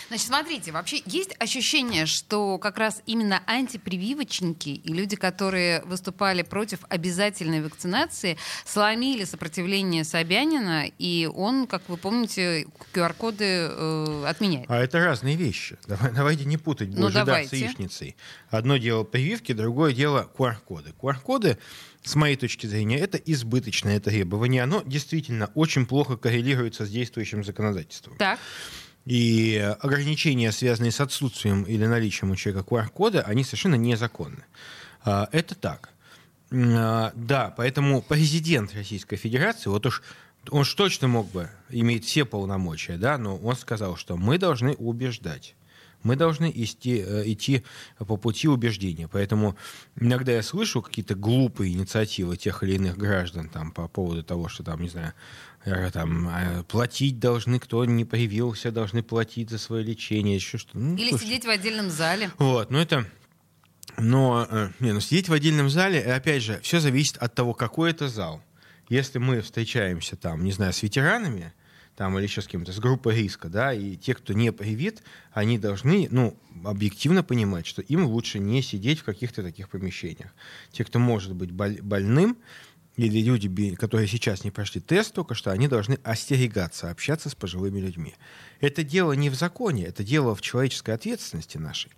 Значит, 0.09 0.27
смотрите, 0.27 0.71
вообще 0.71 1.01
есть 1.05 1.35
ощущение, 1.39 2.05
что 2.05 2.57
как 2.57 2.77
раз 2.77 3.01
именно 3.05 3.41
антипрививочники 3.47 4.69
и 4.69 4.93
люди, 4.93 5.15
которые 5.15 5.81
выступали 5.83 6.41
против 6.41 6.79
обязательной 6.89 7.61
вакцинации, 7.61 8.37
сломили 8.65 9.23
сопротивление 9.23 10.03
Собянина, 10.03 10.85
и 10.99 11.29
он, 11.33 11.67
как 11.67 11.87
вы 11.89 11.97
помните, 11.97 12.65
QR-коды 12.93 13.45
э, 13.69 14.25
отменяет. 14.27 14.65
А 14.69 14.77
это 14.81 14.99
разные 14.99 15.35
вещи. 15.35 15.77
Давай- 15.87 16.11
Давайте 16.11 16.45
не 16.45 16.57
путать 16.57 16.89
Ну, 16.89 17.03
божий 17.03 17.13
дар 17.13 17.23
с 17.23 17.27
давайте. 17.49 17.57
яичницей. 17.59 18.15
Одно 18.49 18.77
дело 18.77 19.03
прививки, 19.03 19.51
другое 19.53 19.93
дело 19.93 20.29
QR-коды. 20.37 20.93
QR-коды, 21.01 21.57
с 22.03 22.15
моей 22.15 22.35
точки 22.35 22.67
зрения, 22.67 22.97
это 22.99 23.17
избыточное 23.17 23.99
требование. 23.99 24.63
Оно 24.63 24.81
действительно 24.85 25.51
очень 25.55 25.85
плохо 25.85 26.17
коррелируется 26.17 26.85
с 26.85 26.89
действующим 26.89 27.43
законодательством. 27.43 28.17
Так, 28.17 28.39
И 29.05 29.57
ограничения, 29.81 30.51
связанные 30.51 30.91
с 30.91 30.99
отсутствием 30.99 31.63
или 31.63 31.85
наличием 31.85 32.31
у 32.31 32.35
человека 32.35 32.67
QR-кода, 32.67 33.21
они 33.21 33.43
совершенно 33.43 33.75
незаконны. 33.75 34.43
А, 35.03 35.29
Это 35.31 35.55
так. 35.55 35.89
А, 36.51 37.11
Да, 37.15 37.53
поэтому 37.55 38.01
президент 38.01 38.73
Российской 38.73 39.17
Федерации, 39.17 39.69
вот 39.69 39.85
уж 39.85 40.01
он 40.49 40.63
ж 40.63 40.73
точно 40.73 41.07
мог 41.07 41.31
бы 41.31 41.49
иметь 41.69 42.05
все 42.05 42.25
полномочия, 42.25 42.97
да, 42.97 43.17
но 43.17 43.37
он 43.37 43.55
сказал, 43.55 43.95
что 43.95 44.17
мы 44.17 44.37
должны 44.37 44.73
убеждать. 44.73 45.55
Мы 46.03 46.15
должны 46.15 46.51
идти, 46.53 47.03
э, 47.03 47.23
идти 47.25 47.63
по 47.97 48.15
пути 48.15 48.47
убеждения. 48.47 49.07
Поэтому 49.07 49.55
иногда 49.99 50.33
я 50.33 50.43
слышу 50.43 50.83
какие-то 50.83 51.15
глупые 51.15 51.73
инициативы 51.73 52.37
тех 52.37 52.61
или 52.61 52.75
иных 52.75 52.95
граждан 52.95 53.49
там, 53.49 53.71
по 53.71 53.87
поводу 53.87 54.21
того, 54.21 54.47
что 54.47 54.63
там, 54.63 54.81
не 54.81 54.89
знаю, 54.89 55.13
там, 55.91 56.29
э, 56.29 56.63
платить 56.63 57.19
должны, 57.19 57.59
кто 57.59 57.83
не 57.85 58.05
привился, 58.05 58.71
должны 58.71 59.03
платить 59.03 59.49
за 59.49 59.57
свое 59.57 59.83
лечение, 59.83 60.35
еще 60.35 60.57
что 60.57 60.77
ну, 60.77 60.95
или 60.95 61.09
слушайте. 61.09 61.25
сидеть 61.25 61.45
в 61.45 61.49
отдельном 61.49 61.89
зале. 61.89 62.31
Вот, 62.37 62.69
ну 62.71 62.77
это... 62.79 63.05
Но, 63.97 64.45
э, 64.49 64.69
не, 64.79 64.91
ну 64.91 64.99
сидеть 64.99 65.29
в 65.29 65.33
отдельном 65.33 65.69
зале, 65.69 65.99
э, 65.99 66.13
опять 66.13 66.43
же, 66.43 66.59
все 66.61 66.79
зависит 66.79 67.17
от 67.17 67.33
того, 67.33 67.53
какой 67.53 67.91
это 67.91 68.09
зал. 68.09 68.43
Если 68.89 69.19
мы 69.19 69.41
встречаемся 69.41 70.15
там, 70.15 70.43
не 70.43 70.51
знаю, 70.51 70.73
с 70.73 70.83
ветеранами, 70.83 71.53
там, 71.95 72.17
или 72.17 72.25
еще 72.25 72.41
с 72.41 72.47
кем-то, 72.47 72.73
с 72.73 72.79
группой 72.79 73.15
риска, 73.15 73.47
да, 73.47 73.73
и 73.73 73.95
те, 73.95 74.13
кто 74.13 74.33
не 74.33 74.51
привит, 74.51 75.01
они 75.31 75.57
должны, 75.57 76.07
ну, 76.11 76.37
объективно 76.63 77.23
понимать, 77.23 77.65
что 77.65 77.81
им 77.81 78.05
лучше 78.05 78.39
не 78.39 78.61
сидеть 78.61 78.99
в 78.99 79.03
каких-то 79.03 79.41
таких 79.41 79.69
помещениях. 79.69 80.31
Те, 80.71 80.83
кто 80.83 80.99
может 80.99 81.33
быть 81.33 81.51
боль- 81.51 81.81
больным, 81.81 82.37
или 82.97 83.19
люди, 83.19 83.75
которые 83.75 84.07
сейчас 84.07 84.43
не 84.43 84.51
прошли 84.51 84.79
тест 84.79 85.13
только 85.13 85.35
что, 85.35 85.51
они 85.51 85.67
должны 85.67 85.99
остерегаться 86.03 86.89
общаться 86.89 87.29
с 87.29 87.35
пожилыми 87.35 87.79
людьми. 87.79 88.15
Это 88.61 88.83
дело 88.83 89.11
не 89.13 89.29
в 89.29 89.35
законе, 89.35 89.85
это 89.85 90.03
дело 90.03 90.33
в 90.35 90.41
человеческой 90.41 90.95
ответственности 90.95 91.57
нашей. 91.57 91.91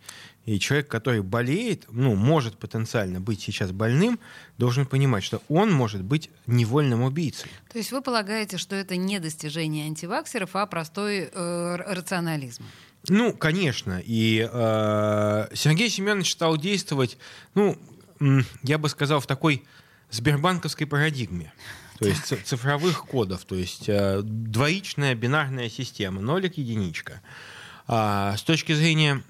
И 0.46 0.60
человек, 0.60 0.88
который 0.88 1.22
болеет, 1.22 1.86
ну, 1.92 2.16
может 2.16 2.58
потенциально 2.58 3.20
быть 3.20 3.42
сейчас 3.42 3.72
больным, 3.72 4.18
должен 4.58 4.86
понимать, 4.86 5.24
что 5.24 5.42
он 5.50 5.72
может 5.72 6.04
быть 6.04 6.30
невольным 6.48 7.04
убийцей. 7.04 7.52
То 7.72 7.78
есть 7.78 7.92
вы 7.92 8.02
полагаете, 8.02 8.58
что 8.58 8.76
это 8.76 8.96
не 8.96 9.20
достижение 9.20 9.86
антиваксеров, 9.86 10.56
а 10.56 10.66
простой 10.66 11.30
э, 11.32 11.76
рационализм? 11.76 12.64
Ну, 13.10 13.34
конечно. 13.34 14.02
И 14.04 14.50
э, 14.50 15.48
Сергей 15.54 15.90
Семенович 15.90 16.32
стал 16.32 16.58
действовать, 16.58 17.18
ну, 17.54 17.78
я 18.64 18.78
бы 18.78 18.90
сказал, 18.90 19.20
в 19.20 19.28
такой 19.28 19.66
сбербанковской 20.10 20.88
парадигме. 20.88 21.54
То 22.00 22.08
есть 22.08 22.26
ц- 22.26 22.38
цифровых 22.38 23.06
кодов, 23.06 23.46
то 23.46 23.56
есть 23.56 23.90
э, 23.90 24.22
двоичная 24.24 25.16
бинарная 25.16 25.70
система, 25.70 26.22
нолик, 26.22 26.58
единичка. 26.58 27.22
А 27.88 28.36
с 28.38 28.44
точки 28.44 28.74
зрения, 28.74 29.24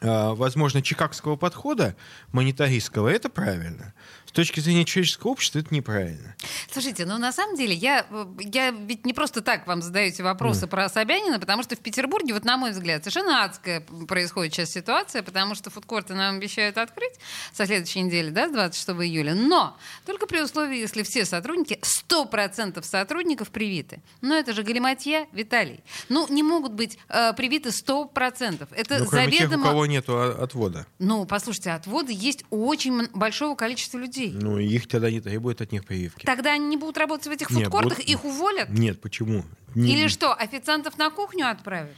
э, 0.00 0.32
возможно, 0.34 0.82
чикагского 0.82 1.36
подхода, 1.36 1.94
монетаристского, 2.32 3.08
это 3.08 3.28
правильно. 3.28 3.94
С 4.34 4.36
точки 4.36 4.58
зрения 4.58 4.84
человеческого 4.84 5.30
общества, 5.30 5.60
это 5.60 5.72
неправильно. 5.72 6.34
Слушайте, 6.68 7.06
ну 7.06 7.18
на 7.18 7.30
самом 7.30 7.54
деле 7.54 7.72
я, 7.72 8.04
э, 8.10 8.26
я 8.40 8.72
ведь 8.72 9.06
не 9.06 9.12
просто 9.12 9.42
так 9.42 9.64
вам 9.68 9.80
задаю 9.80 10.08
эти 10.08 10.22
вопросы 10.22 10.66
про 10.66 10.88
Собянина, 10.88 11.38
потому 11.38 11.62
что 11.62 11.76
в 11.76 11.78
Петербурге, 11.78 12.34
вот 12.34 12.44
на 12.44 12.56
мой 12.56 12.72
взгляд, 12.72 13.04
совершенно 13.04 13.44
адская 13.44 13.82
происходит 14.08 14.52
сейчас 14.52 14.72
ситуация, 14.72 15.22
потому 15.22 15.54
что 15.54 15.70
фудкорты 15.70 16.14
нам 16.14 16.38
обещают 16.38 16.78
открыть 16.78 17.12
со 17.52 17.64
следующей 17.64 18.00
недели, 18.00 18.30
да, 18.30 18.48
с 18.48 18.50
26 18.50 18.88
июля, 19.08 19.36
но 19.36 19.76
только 20.04 20.26
при 20.26 20.40
условии, 20.42 20.78
если 20.78 21.04
все 21.04 21.24
сотрудники, 21.24 21.78
100% 22.08 22.82
сотрудников 22.82 23.50
привиты. 23.50 24.02
Но 24.20 24.34
это 24.34 24.52
же 24.52 24.64
галиматья, 24.64 25.28
Виталий. 25.30 25.78
Ну, 26.08 26.26
не 26.28 26.42
могут 26.42 26.72
быть 26.72 26.98
э, 27.08 27.34
привиты 27.34 27.68
100%. 27.68 28.66
Это 28.72 28.98
Ну, 28.98 29.06
кроме 29.06 29.30
тех, 29.30 29.42
у 29.42 29.50
заведомо... 29.50 29.64
кого 29.64 29.86
нет 29.86 30.08
отвода. 30.08 30.88
Ну, 30.98 31.24
послушайте, 31.24 31.70
отводы 31.70 32.12
есть 32.12 32.44
у 32.50 32.66
очень 32.66 33.06
большого 33.12 33.54
количества 33.54 33.98
людей. 33.98 34.23
Ну, 34.32 34.58
и 34.58 34.66
их 34.66 34.86
тогда 34.88 35.10
не 35.10 35.20
требуют 35.20 35.60
от 35.60 35.72
них 35.72 35.84
прививки. 35.84 36.24
Тогда 36.24 36.52
они 36.54 36.66
не 36.66 36.76
будут 36.76 36.96
работать 36.98 37.26
в 37.26 37.30
этих 37.30 37.50
Нет, 37.50 37.64
фудкортах, 37.64 37.98
будут- 37.98 38.08
их 38.10 38.24
уволят? 38.24 38.68
Нет, 38.70 39.00
почему? 39.00 39.44
Не- 39.74 39.92
Или 39.92 40.08
что, 40.08 40.32
официантов 40.34 40.96
на 40.98 41.10
кухню 41.10 41.48
отправят? 41.50 41.90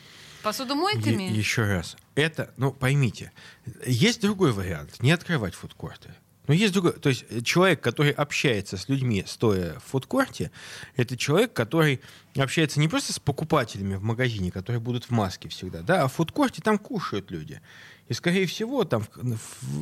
Посудомойками? 0.43 1.25
Е- 1.25 1.35
еще 1.37 1.63
раз. 1.65 1.97
Это, 2.15 2.53
ну, 2.57 2.73
поймите, 2.73 3.33
есть 3.87 4.21
другой 4.21 4.53
вариант. 4.53 5.03
Не 5.03 5.11
открывать 5.13 5.55
фудкорты. 5.55 6.15
Но 6.47 6.55
есть 6.55 6.73
другой. 6.73 6.93
То 6.93 7.09
есть 7.09 7.25
э, 7.29 7.41
человек, 7.41 7.81
который 7.81 8.13
общается 8.13 8.77
с 8.77 8.89
людьми, 8.89 9.25
стоя 9.27 9.81
в 9.81 9.85
фудкорте, 9.91 10.53
это 10.95 11.17
человек, 11.17 11.53
который 11.53 12.01
общается 12.37 12.79
не 12.79 12.87
просто 12.87 13.13
с 13.13 13.19
покупателями 13.19 13.97
в 13.97 14.03
магазине, 14.05 14.53
которые 14.53 14.79
будут 14.81 15.05
в 15.07 15.11
маске 15.11 15.49
всегда, 15.49 15.81
да, 15.83 16.05
а 16.05 16.09
в 16.09 16.13
фудкорте 16.13 16.63
там 16.63 16.79
кушают 16.79 17.33
люди. 17.33 17.61
И, 18.09 18.15
скорее 18.15 18.47
всего, 18.47 18.85
там, 18.85 19.03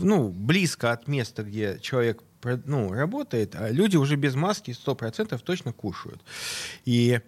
ну, 0.00 0.30
близко 0.30 0.92
от 0.92 1.06
места, 1.06 1.42
где 1.42 1.78
человек 1.82 2.22
ну, 2.64 2.92
работает, 2.92 3.54
а 3.54 3.70
люди 3.70 3.96
уже 3.96 4.16
без 4.16 4.34
маски 4.34 4.70
100% 4.70 5.38
точно 5.42 5.72
кушают. 5.72 6.22
И 6.84 7.20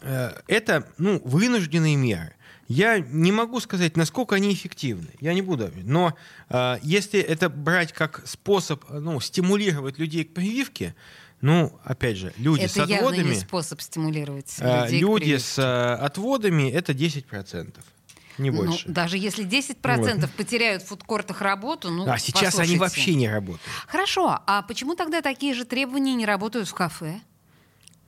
э, 0.00 0.32
это 0.46 0.88
ну, 0.98 1.20
вынужденные 1.24 1.96
меры. 1.96 2.34
Я 2.68 3.00
не 3.00 3.32
могу 3.32 3.60
сказать, 3.60 3.96
насколько 3.96 4.36
они 4.36 4.52
эффективны. 4.52 5.10
Я 5.20 5.34
не 5.34 5.42
буду. 5.42 5.70
Но 5.84 6.14
э, 6.48 6.78
если 6.82 7.20
это 7.20 7.48
брать 7.50 7.92
как 7.92 8.26
способ 8.26 8.84
ну, 8.88 9.20
стимулировать 9.20 9.98
людей 9.98 10.24
к 10.24 10.32
прививке, 10.32 10.94
ну, 11.42 11.76
опять 11.82 12.16
же, 12.16 12.32
люди 12.36 12.62
Это 12.62 12.72
с 12.72 12.76
явно 12.76 12.96
отводами, 12.96 13.28
не 13.30 13.34
способ 13.34 13.80
стимулировать 13.82 14.54
э, 14.60 14.84
людей 14.84 14.98
к 14.98 15.02
люди 15.02 15.36
с 15.36 15.58
э, 15.58 15.94
отводами 15.96 16.70
это 16.70 16.92
10%. 16.92 17.74
Не 18.38 18.50
Ну, 18.50 18.64
больше. 18.64 18.88
даже 18.88 19.18
если 19.18 19.44
10% 19.44 20.28
потеряют 20.36 20.82
в 20.82 20.86
фудкортах 20.88 21.42
работу, 21.42 21.90
ну, 21.90 22.08
а 22.10 22.18
сейчас 22.18 22.42
они 22.42 22.76
послушайте. 22.76 22.78
вообще 22.78 23.14
не 23.14 23.28
работают. 23.28 23.60
Хорошо, 23.86 24.38
а 24.46 24.62
почему 24.62 24.94
тогда 24.94 25.20
такие 25.22 25.54
же 25.54 25.64
требования 25.64 26.14
не 26.14 26.26
работают 26.26 26.68
в 26.68 26.74
кафе? 26.74 27.20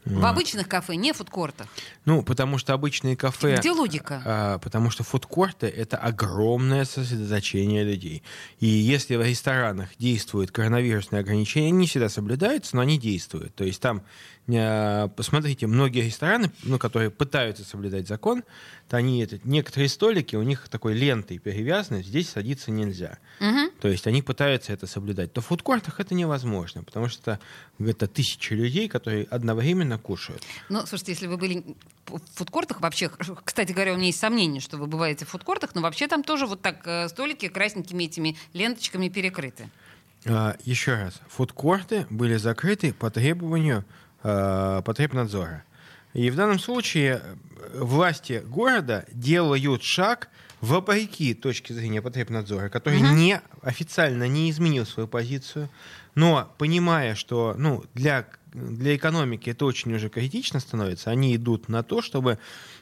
В 0.04 0.26
обычных 0.26 0.68
кафе, 0.68 0.96
не 0.96 1.12
в 1.12 1.16
фудкортах. 1.16 1.66
Ну, 2.04 2.22
потому 2.22 2.58
что 2.58 2.74
обычные 2.74 3.16
кафе... 3.16 3.56
Где 3.56 3.70
логика? 3.70 4.22
А, 4.24 4.58
потому 4.58 4.90
что 4.90 5.02
фудкорты— 5.02 5.66
это 5.76 5.96
огромное 5.96 6.84
сосредоточение 6.84 7.84
людей. 7.84 8.22
И 8.60 8.66
если 8.66 9.16
в 9.16 9.22
ресторанах 9.22 9.88
действуют 9.98 10.50
коронавирусные 10.50 11.20
ограничения, 11.20 11.68
они 11.68 11.78
не 11.78 11.86
всегда 11.86 12.08
соблюдаются, 12.08 12.76
но 12.76 12.82
они 12.82 12.98
действуют. 12.98 13.54
То 13.54 13.64
есть 13.64 13.80
там, 13.80 14.02
э, 14.46 15.08
посмотрите, 15.16 15.66
многие 15.66 16.02
рестораны, 16.02 16.50
ну, 16.64 16.78
которые 16.78 17.10
пытаются 17.10 17.64
соблюдать 17.64 18.06
закон, 18.06 18.44
то 18.88 18.98
они, 18.98 19.22
это, 19.22 19.40
некоторые 19.44 19.88
столики, 19.88 20.36
у 20.36 20.42
них 20.42 20.68
такой 20.68 20.94
лентой 20.94 21.38
перевязаны, 21.38 22.02
здесь 22.02 22.28
садиться 22.28 22.70
нельзя. 22.70 23.18
Мгм. 23.40 23.70
То 23.80 23.88
есть 23.88 24.06
они 24.06 24.20
пытаются 24.20 24.72
это 24.72 24.86
соблюдать. 24.86 25.32
То 25.32 25.40
в 25.40 25.46
фудкортах 25.46 26.00
это 26.00 26.14
невозможно, 26.14 26.82
потому 26.82 27.08
что 27.08 27.38
это 27.78 28.06
тысячи 28.06 28.52
людей, 28.52 28.88
которые 28.88 29.24
одновременно 29.24 29.93
кушают. 29.98 30.42
Ну, 30.68 30.87
слушайте, 30.87 31.12
если 31.12 31.26
вы 31.26 31.37
были 31.37 31.64
в 32.07 32.20
фудкортах, 32.35 32.80
вообще, 32.80 33.11
кстати 33.44 33.72
говоря, 33.72 33.92
у 33.92 33.96
меня 33.96 34.07
есть 34.07 34.20
сомнение, 34.20 34.61
что 34.61 34.76
вы 34.76 34.87
бываете 34.87 35.24
в 35.24 35.30
фудкортах, 35.30 35.74
но 35.74 35.80
вообще 35.80 36.07
там 36.07 36.22
тоже 36.22 36.46
вот 36.46 36.62
так 36.62 36.87
э, 36.87 37.09
столики 37.09 37.48
красненькими 37.48 38.04
этими 38.04 38.37
ленточками 38.52 39.09
перекрыты. 39.09 39.70
А, 40.26 40.57
Еще 40.64 40.94
раз, 40.94 41.20
фудкорты 41.28 42.07
были 42.11 42.37
закрыты 42.37 42.92
по 42.92 43.11
требованию 43.11 43.85
а, 44.22 44.83
потребнадзора. 44.83 45.64
И 46.14 46.30
в 46.30 46.37
данном 46.37 46.59
случае 46.59 47.20
э, 47.22 47.78
власти 47.80 48.42
города 48.46 49.04
делают 49.12 49.83
шаг 49.83 50.28
вопреки 50.61 51.35
точки 51.35 51.72
зрения 51.72 52.00
потребнадзора, 52.00 52.68
который 52.68 53.00
не 53.00 53.40
официально 53.62 54.26
не 54.26 54.50
изменил 54.50 54.87
свою 54.87 55.09
позицию, 55.09 55.68
но 56.14 56.52
понимая, 56.57 57.14
что 57.14 57.54
ну, 57.59 57.85
для, 57.94 58.26
для 58.54 58.94
экономики 58.94 59.50
это 59.50 59.66
очень 59.66 59.92
уже 59.92 60.08
критично 60.08 60.60
становится, 60.60 61.10
они 61.10 61.34
идут 61.34 61.68
на 61.68 61.82
то, 61.82 62.00
чтобы 62.00 62.38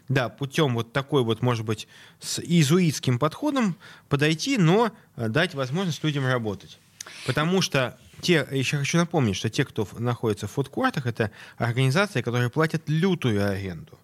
да, 0.08 0.28
путем 0.28 0.74
вот 0.74 0.92
такой 0.92 1.24
вот, 1.24 1.42
может 1.42 1.64
быть, 1.64 1.88
с 2.20 2.38
изуитским 2.40 3.18
подходом 3.18 3.76
подойти, 4.08 4.58
но 4.58 4.92
э, 5.16 5.28
дать 5.28 5.54
возможность 5.54 6.04
людям 6.04 6.26
работать. 6.26 6.78
Потому 7.26 7.62
что 7.62 7.98
те, 8.20 8.46
еще 8.51 8.79
хочу 8.79 8.98
напомнить, 8.98 9.37
что 9.37 9.51
те, 9.51 9.64
кто 9.64 9.88
находится 9.98 10.46
в 10.46 10.53
фудкортах, 10.53 11.07
это 11.07 11.31
организации, 11.57 12.22
которые 12.22 12.51
платят 12.51 12.83
лютую 12.87 13.48
аренду. 13.48 13.98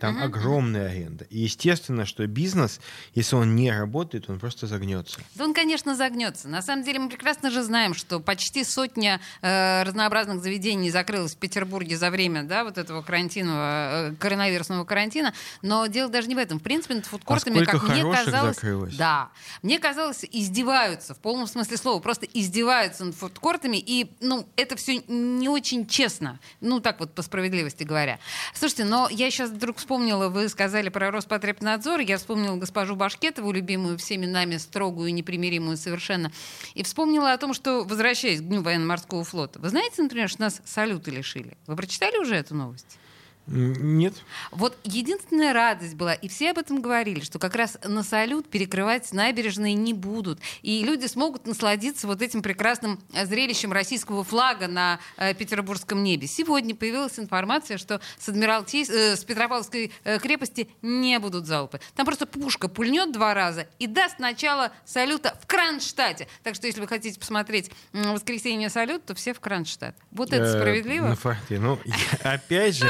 Там 0.00 0.22
огромная 0.22 0.90
аренда. 0.90 1.24
И 1.30 1.38
естественно, 1.38 2.04
что 2.04 2.26
бизнес, 2.26 2.80
если 3.14 3.36
он 3.36 3.56
не 3.56 3.72
работает, 3.72 4.28
он 4.28 4.38
просто 4.38 4.66
загнется. 4.66 5.18
Да 5.34 5.44
он, 5.44 5.54
конечно, 5.54 5.96
загнется. 5.96 6.48
На 6.48 6.60
самом 6.60 6.84
деле 6.84 6.98
мы 6.98 7.08
прекрасно 7.08 7.50
же 7.50 7.62
знаем, 7.62 7.94
что 7.94 8.20
почти 8.20 8.62
сотня 8.62 9.20
э, 9.40 9.82
разнообразных 9.82 10.42
заведений 10.42 10.90
закрылась 10.90 11.34
в 11.34 11.38
Петербурге 11.38 11.96
за 11.96 12.10
время 12.10 12.42
да, 12.42 12.64
вот 12.64 12.76
этого 12.76 13.00
карантинного, 13.00 14.10
э, 14.10 14.14
коронавирусного 14.16 14.84
карантина. 14.84 15.32
Но 15.62 15.86
дело 15.86 16.10
даже 16.10 16.28
не 16.28 16.34
в 16.34 16.38
этом. 16.38 16.60
В 16.60 16.62
принципе, 16.62 16.96
над 16.96 17.06
фудкортами, 17.06 17.62
А 17.62 17.64
как 17.64 17.88
мне 17.88 18.02
казалось... 18.02 18.56
закрылось? 18.56 18.96
Да. 18.96 19.30
Мне 19.62 19.78
казалось, 19.78 20.26
издеваются, 20.30 21.14
в 21.14 21.18
полном 21.18 21.46
смысле 21.46 21.78
слова. 21.78 22.00
Просто 22.00 22.26
издеваются 22.26 23.06
над 23.06 23.14
фудкортами. 23.14 23.53
И, 23.62 24.10
ну, 24.20 24.46
это 24.56 24.76
все 24.76 25.02
не 25.08 25.48
очень 25.48 25.86
честно. 25.86 26.40
Ну, 26.60 26.80
так 26.80 27.00
вот, 27.00 27.14
по 27.14 27.22
справедливости 27.22 27.84
говоря. 27.84 28.18
Слушайте, 28.54 28.84
но 28.84 29.08
я 29.10 29.30
сейчас 29.30 29.50
вдруг 29.50 29.78
вспомнила, 29.78 30.28
вы 30.28 30.48
сказали 30.48 30.88
про 30.88 31.10
Роспотребнадзор, 31.10 32.00
я 32.00 32.18
вспомнила 32.18 32.56
госпожу 32.56 32.96
Башкетову, 32.96 33.52
любимую 33.52 33.98
всеми 33.98 34.26
нами, 34.26 34.56
строгую, 34.56 35.14
непримиримую 35.14 35.76
совершенно, 35.76 36.32
и 36.74 36.82
вспомнила 36.82 37.32
о 37.32 37.38
том, 37.38 37.54
что, 37.54 37.84
возвращаясь 37.84 38.40
к 38.40 38.44
Дню 38.44 38.62
военно-морского 38.62 39.24
флота, 39.24 39.58
вы 39.58 39.68
знаете, 39.68 40.02
например, 40.02 40.28
что 40.28 40.42
нас 40.42 40.60
салюты 40.64 41.10
лишили? 41.10 41.56
Вы 41.66 41.76
прочитали 41.76 42.18
уже 42.18 42.34
эту 42.34 42.54
новость? 42.54 42.98
Нет? 43.46 44.14
Вот 44.52 44.76
единственная 44.84 45.52
радость 45.52 45.94
была, 45.94 46.14
и 46.14 46.28
все 46.28 46.50
об 46.52 46.58
этом 46.58 46.80
говорили, 46.80 47.20
что 47.20 47.38
как 47.38 47.54
раз 47.54 47.76
на 47.84 48.02
салют 48.02 48.48
перекрывать 48.48 49.12
набережные 49.12 49.74
не 49.74 49.92
будут. 49.92 50.38
И 50.62 50.82
люди 50.82 51.06
смогут 51.06 51.46
насладиться 51.46 52.06
вот 52.06 52.22
этим 52.22 52.40
прекрасным 52.42 52.98
э, 53.12 53.26
зрелищем 53.26 53.72
российского 53.72 54.24
флага 54.24 54.66
на 54.66 54.98
э, 55.16 55.34
петербургском 55.34 56.02
небе. 56.02 56.26
Сегодня 56.26 56.74
появилась 56.74 57.18
информация, 57.18 57.76
что 57.76 58.00
с, 58.18 58.28
Адмиралтей- 58.28 58.90
э, 58.90 59.16
с 59.16 59.24
Петропавловской 59.24 59.92
э, 60.04 60.18
крепости 60.18 60.68
не 60.80 61.18
будут 61.18 61.46
залпы. 61.46 61.80
Там 61.94 62.06
просто 62.06 62.26
пушка 62.26 62.68
пульнет 62.68 63.12
два 63.12 63.34
раза 63.34 63.66
и 63.78 63.86
даст 63.86 64.18
начало 64.18 64.72
салюта 64.86 65.38
в 65.42 65.46
Кронштадте. 65.46 66.28
Так 66.42 66.54
что 66.54 66.66
если 66.66 66.80
вы 66.80 66.88
хотите 66.88 67.18
посмотреть 67.20 67.70
м, 67.92 68.14
воскресенье 68.14 68.70
салют, 68.70 69.04
то 69.04 69.14
все 69.14 69.34
в 69.34 69.40
Кронштадт. 69.40 69.94
Вот 70.10 70.32
это 70.32 70.44
Э, 70.44 70.58
справедливо? 70.58 71.08
Ну, 71.08 71.78
опять 72.22 72.74
же, 72.76 72.88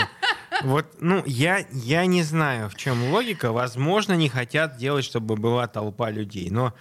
вот, 0.62 0.87
ну, 1.01 1.23
я, 1.27 1.67
я 1.73 2.07
не 2.07 2.23
знаю, 2.23 2.69
в 2.69 2.75
чем 2.77 3.11
логика. 3.11 3.53
Возможно, 3.53 4.12
не 4.14 4.29
хотят 4.29 4.77
делать, 4.77 5.05
чтобы 5.05 5.37
была 5.37 5.67
толпа 5.67 6.11
людей. 6.11 6.51
Но 6.51 6.75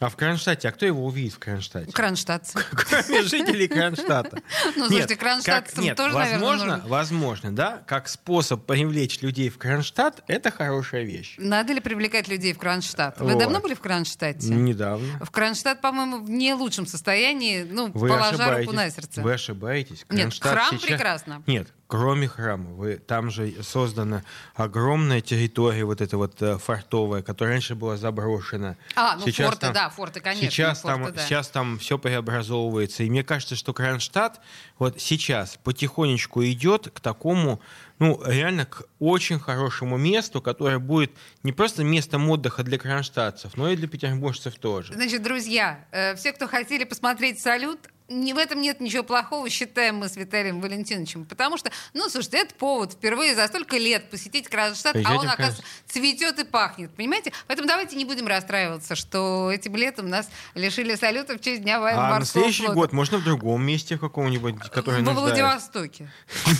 а 0.00 0.10
в 0.10 0.16
Кронштадте, 0.16 0.68
а 0.68 0.72
кто 0.72 0.86
его 0.86 1.04
увидит 1.04 1.32
в 1.32 1.38
Кронштадте? 1.40 1.90
Кронштадтцы. 1.90 2.56
Кроме 2.70 3.22
жителей 3.22 3.66
Кронштадта. 3.66 4.38
Ну, 4.76 4.82
Нет, 4.82 4.90
слушайте, 4.90 5.16
кронштадтцам 5.16 5.82
нет, 5.82 5.96
тоже, 5.96 6.14
наверное, 6.14 6.38
возможно, 6.40 6.74
нужно. 6.76 6.88
возможно, 6.88 7.56
да, 7.56 7.82
как 7.86 8.08
способ 8.08 8.64
привлечь 8.64 9.20
людей 9.22 9.48
в 9.48 9.58
Кронштадт, 9.58 10.22
это 10.28 10.50
хорошая 10.52 11.02
вещь. 11.02 11.34
Надо 11.38 11.72
ли 11.72 11.80
привлекать 11.80 12.28
людей 12.28 12.52
в 12.52 12.58
Кронштадт? 12.58 13.18
Вы 13.18 13.32
Вот. 13.32 13.38
давно 13.38 13.60
были 13.60 13.74
в 13.74 13.80
Кронштадте? 13.80 14.48
Недавно. 14.48 15.18
В 15.24 15.30
Кронштадт, 15.30 15.80
по-моему, 15.80 16.18
в 16.24 16.30
не 16.30 16.54
лучшем 16.54 16.86
состоянии, 16.86 17.66
ну, 17.68 17.90
Вы 17.92 18.08
положа 18.08 18.30
руку 18.32 18.72
на 18.72 18.82
ошибаетесь. 18.82 18.94
сердце. 18.94 19.22
Вы 19.22 19.32
ошибаетесь. 19.32 20.06
Нет, 20.10 20.20
Кронштадт 20.20 20.52
храм 20.52 20.70
сейчас- 20.70 20.82
прекрасно. 20.82 21.42
Нет, 21.46 21.68
кроме 21.88 22.28
храма. 22.28 22.70
Вы, 22.74 22.96
там 22.98 23.30
же 23.30 23.52
создана 23.62 24.22
огромная 24.54 25.22
территория, 25.22 25.84
вот 25.84 26.00
эта 26.02 26.18
вот 26.18 26.40
э, 26.42 26.58
фортовая, 26.58 27.22
которая 27.22 27.54
раньше 27.54 27.74
была 27.74 27.96
заброшена. 27.96 28.76
А, 28.94 29.16
ну 29.16 29.22
Сейчас 29.24 29.46
форты, 29.46 29.60
там- 29.62 29.72
да, 29.72 29.88
форты, 29.88 30.20
конечно. 30.20 30.50
Сейчас, 30.50 30.82
форты, 30.82 31.04
там, 31.04 31.14
да. 31.14 31.22
сейчас 31.22 31.48
там 31.48 31.78
все 31.78 31.98
преобразовывается. 31.98 33.02
И 33.02 33.10
мне 33.10 33.24
кажется, 33.24 33.56
что 33.56 33.72
Кронштадт 33.72 34.38
вот 34.78 35.00
сейчас 35.00 35.58
потихонечку 35.64 36.44
идет 36.44 36.90
к 36.92 37.00
такому, 37.00 37.60
ну, 37.98 38.22
реально 38.24 38.66
к 38.66 38.82
очень 38.98 39.40
хорошему 39.40 39.96
месту, 39.96 40.42
которое 40.42 40.78
будет 40.78 41.12
не 41.42 41.52
просто 41.52 41.84
местом 41.84 42.28
отдыха 42.28 42.64
для 42.64 42.78
кронштадтцев, 42.78 43.56
но 43.56 43.70
и 43.70 43.76
для 43.76 43.88
петербуржцев 43.88 44.56
тоже. 44.56 44.92
Значит, 44.92 45.22
друзья, 45.22 45.86
э, 45.90 46.14
все, 46.16 46.32
кто 46.32 46.46
хотели 46.46 46.84
посмотреть 46.84 47.40
салют, 47.40 47.80
не, 48.08 48.32
в 48.32 48.38
этом 48.38 48.60
нет 48.60 48.80
ничего 48.80 49.02
плохого, 49.02 49.48
считаем 49.50 49.96
мы 49.96 50.08
с 50.08 50.16
Виталием 50.16 50.60
Валентиновичем. 50.60 51.24
Потому 51.26 51.58
что, 51.58 51.70
ну, 51.92 52.08
слушайте, 52.08 52.38
это 52.38 52.54
повод 52.54 52.92
впервые 52.92 53.34
за 53.34 53.46
столько 53.46 53.76
лет 53.76 54.10
посетить 54.10 54.48
Кронштадт, 54.48 54.96
а 55.04 55.16
он, 55.16 55.28
оказывается, 55.28 55.62
цветет 55.86 56.38
и 56.38 56.44
пахнет. 56.44 56.90
Понимаете? 56.94 57.32
Поэтому 57.46 57.68
давайте 57.68 57.96
не 57.96 58.04
будем 58.04 58.26
расстраиваться, 58.26 58.94
что 58.94 59.50
этим 59.52 59.76
летом 59.76 60.08
нас 60.08 60.28
лишили 60.54 60.94
салюта 60.94 61.36
в 61.36 61.40
честь 61.40 61.62
Дня 61.62 61.78
А 61.78 62.18
на 62.18 62.24
следующий 62.24 62.64
флота. 62.64 62.74
год 62.74 62.92
можно 62.92 63.18
в 63.18 63.24
другом 63.24 63.62
месте 63.64 63.98
каком-нибудь, 63.98 64.58
который 64.70 65.02
Во. 65.02 65.12
Владивостоке. 65.12 66.10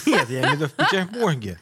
Нет, 0.07 0.29
я 0.29 0.41
имею 0.41 0.51
в 0.51 0.55
виду 0.55 0.69
в 0.69 0.73
Петербурге. 0.73 1.59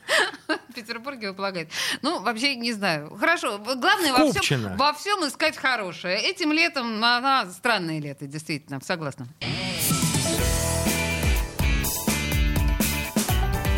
В 0.77 0.79
Петербурге 0.79 1.31
вы 1.31 1.35
полагаете. 1.35 1.71
Ну, 2.03 2.21
вообще, 2.21 2.55
не 2.55 2.75
знаю. 2.75 3.17
Хорошо. 3.19 3.57
Главное 3.57 4.13
во 4.13 4.31
всем, 4.31 4.77
во 4.77 4.93
всем 4.93 5.27
искать 5.27 5.57
хорошее. 5.57 6.19
Этим 6.19 6.53
летом 6.53 7.03
она 7.03 7.47
странное 7.47 7.99
лето, 7.99 8.27
действительно, 8.27 8.79
согласна. 8.83 9.27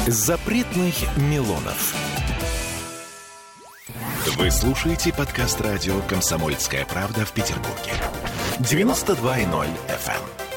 Запретных 0.08 0.94
Милонов. 1.18 1.94
Вы 4.36 4.50
слушаете 4.50 5.12
подкаст 5.12 5.60
радио 5.60 6.00
«Комсомольская 6.08 6.84
правда» 6.84 7.24
в 7.24 7.30
Петербурге. 7.30 7.92
92.0 8.58 9.68
FM. 9.86 10.47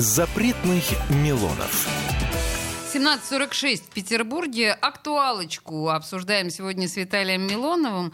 Запретных 0.00 0.84
Милонов. 1.10 1.88
17.46 2.94 3.78
в 3.78 3.88
Петербурге. 3.88 4.70
Актуалочку 4.70 5.88
обсуждаем 5.88 6.50
сегодня 6.50 6.86
с 6.86 6.94
Виталием 6.94 7.42
Милоновым. 7.42 8.12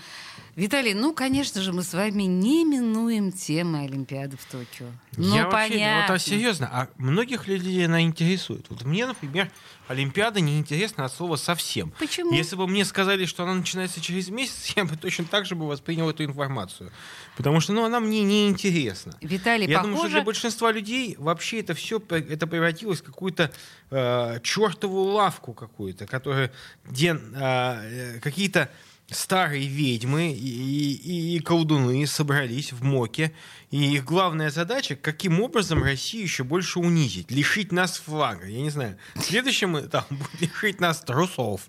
Виталий, 0.57 0.95
ну, 0.95 1.13
конечно 1.13 1.61
же, 1.63 1.73
мы 1.73 1.83
с 1.83 1.93
вами 1.95 2.23
не 2.23 2.65
минуем 2.65 3.33
темы 3.33 3.81
Олимпиады 3.81 4.37
в 4.37 4.45
Токио. 4.45 4.87
Ну, 5.17 5.35
я 5.35 5.49
вообще, 5.49 5.73
понятно. 5.73 6.03
вот 6.03 6.15
а 6.15 6.19
серьезно, 6.21 6.69
а 6.73 6.89
многих 6.97 7.49
людей 7.49 7.85
она 7.85 8.03
интересует. 8.03 8.67
Вот 8.69 8.85
мне, 8.85 9.05
например, 9.07 9.51
Олимпиада 9.89 10.41
не 10.41 10.57
интересна 10.59 11.07
от 11.07 11.13
слова 11.13 11.35
совсем. 11.35 11.93
Почему? 11.99 12.33
Если 12.33 12.55
бы 12.55 12.69
мне 12.69 12.85
сказали, 12.85 13.25
что 13.27 13.43
она 13.43 13.55
начинается 13.55 14.01
через 14.01 14.29
месяц, 14.29 14.73
я 14.77 14.85
бы 14.85 14.97
точно 14.97 15.25
так 15.25 15.45
же 15.45 15.57
бы 15.57 15.67
воспринял 15.67 16.09
эту 16.09 16.25
информацию. 16.25 16.93
Потому 17.37 17.59
что, 17.59 17.73
ну, 17.73 17.85
она 17.85 17.99
мне 17.99 18.23
не 18.23 18.49
интересна. 18.49 19.17
Виталий, 19.21 19.67
Я 19.67 19.81
думаю, 19.81 19.97
что 19.97 20.03
похоже... 20.03 20.15
для 20.15 20.23
большинства 20.23 20.71
людей 20.71 21.17
вообще 21.19 21.61
это 21.61 21.75
все 21.75 22.01
это 22.09 22.47
превратилось 22.47 23.01
в 23.01 23.05
какую-то 23.05 23.51
э, 23.91 24.41
чертову 24.45 25.03
лавку 25.03 25.53
какую-то, 25.53 26.07
которая 26.07 26.53
где 26.85 27.11
э, 27.11 27.19
э, 27.35 28.21
какие-то 28.21 28.71
старые 29.11 29.67
ведьмы 29.67 30.33
и, 30.33 30.95
и, 30.95 31.37
и 31.37 31.41
колдуны 31.41 32.07
собрались 32.07 32.73
в 32.73 32.83
МОКе, 32.83 33.33
и 33.71 33.95
их 33.95 34.05
главная 34.05 34.51
задача, 34.51 34.97
каким 34.97 35.41
образом 35.41 35.83
Россию 35.83 36.23
еще 36.23 36.45
больше 36.45 36.79
унизить, 36.79 37.31
лишить 37.31 37.73
нас 37.73 37.99
флага. 37.99 38.47
Я 38.47 38.63
не 38.63 38.71
знаю. 38.71 38.97
Следующим 39.21 39.79
этапом 39.79 40.17
будет 40.41 40.41
лишить 40.41 40.81
нас 40.81 41.01
трусов. 41.01 41.63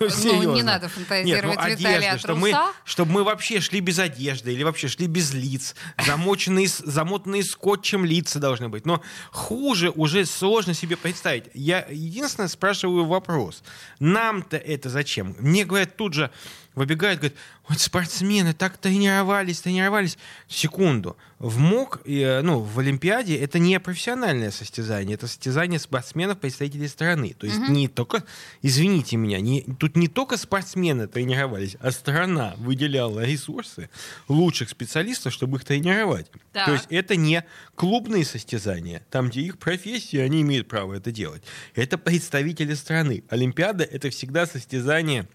Ну, 0.00 0.08
Серьезно. 0.08 0.54
не 0.54 0.62
надо 0.62 0.86
Нет, 0.86 0.92
ну, 0.96 1.02
фантазировать, 1.02 1.58
Виталий, 1.66 1.94
о 1.94 1.98
одежда, 1.98 2.18
чтобы 2.18 2.40
мы, 2.40 2.54
чтобы 2.84 3.12
мы 3.12 3.24
вообще 3.24 3.60
шли 3.60 3.80
без 3.80 3.98
одежды 3.98 4.52
или 4.52 4.62
вообще 4.62 4.88
шли 4.88 5.06
без 5.08 5.34
лиц, 5.34 5.74
замоченные, 6.06 6.68
замотанные 6.68 7.42
скотчем 7.42 8.04
лица 8.04 8.38
должны 8.38 8.68
быть. 8.68 8.86
Но 8.86 9.02
хуже 9.30 9.90
уже 9.90 10.24
сложно 10.26 10.74
себе 10.74 10.96
представить. 10.96 11.46
Я 11.54 11.86
единственное 11.90 12.48
спрашиваю 12.48 13.04
вопрос. 13.04 13.62
Нам-то 13.98 14.56
это 14.56 14.88
зачем? 14.88 15.34
Мне 15.38 15.64
говорят 15.64 15.96
тут 15.96 16.14
же, 16.14 16.30
выбегают, 16.78 17.20
говорят, 17.20 17.38
вот 17.68 17.80
спортсмены 17.80 18.54
так 18.54 18.78
тренировались, 18.78 19.60
тренировались. 19.60 20.16
Секунду. 20.48 21.16
В 21.38 21.58
МОК, 21.58 22.00
э, 22.04 22.40
ну, 22.40 22.60
в 22.60 22.78
Олимпиаде 22.80 23.36
это 23.36 23.58
не 23.58 23.78
профессиональное 23.78 24.50
состязание, 24.50 25.14
это 25.14 25.28
состязание 25.28 25.78
спортсменов, 25.78 26.38
представителей 26.38 26.88
страны. 26.88 27.36
То 27.38 27.46
есть 27.46 27.68
не 27.68 27.86
только, 27.86 28.24
извините 28.62 29.16
меня, 29.16 29.40
не, 29.40 29.62
тут 29.78 29.96
не 29.96 30.08
только 30.08 30.36
спортсмены 30.36 31.06
тренировались, 31.06 31.76
а 31.80 31.92
страна 31.92 32.54
выделяла 32.56 33.24
ресурсы 33.24 33.88
лучших 34.26 34.68
специалистов, 34.70 35.32
чтобы 35.32 35.58
их 35.58 35.64
тренировать. 35.64 36.26
Так. 36.52 36.66
То 36.66 36.72
есть 36.72 36.86
это 36.90 37.14
не 37.14 37.44
клубные 37.76 38.24
состязания, 38.24 39.02
там, 39.10 39.28
где 39.28 39.42
их 39.42 39.58
профессия, 39.58 40.22
они 40.22 40.42
имеют 40.42 40.66
право 40.66 40.94
это 40.94 41.12
делать. 41.12 41.42
Это 41.74 41.98
представители 41.98 42.74
страны. 42.74 43.22
Олимпиада— 43.28 43.84
это 43.90 44.10
всегда 44.10 44.46
состязание 44.46 45.28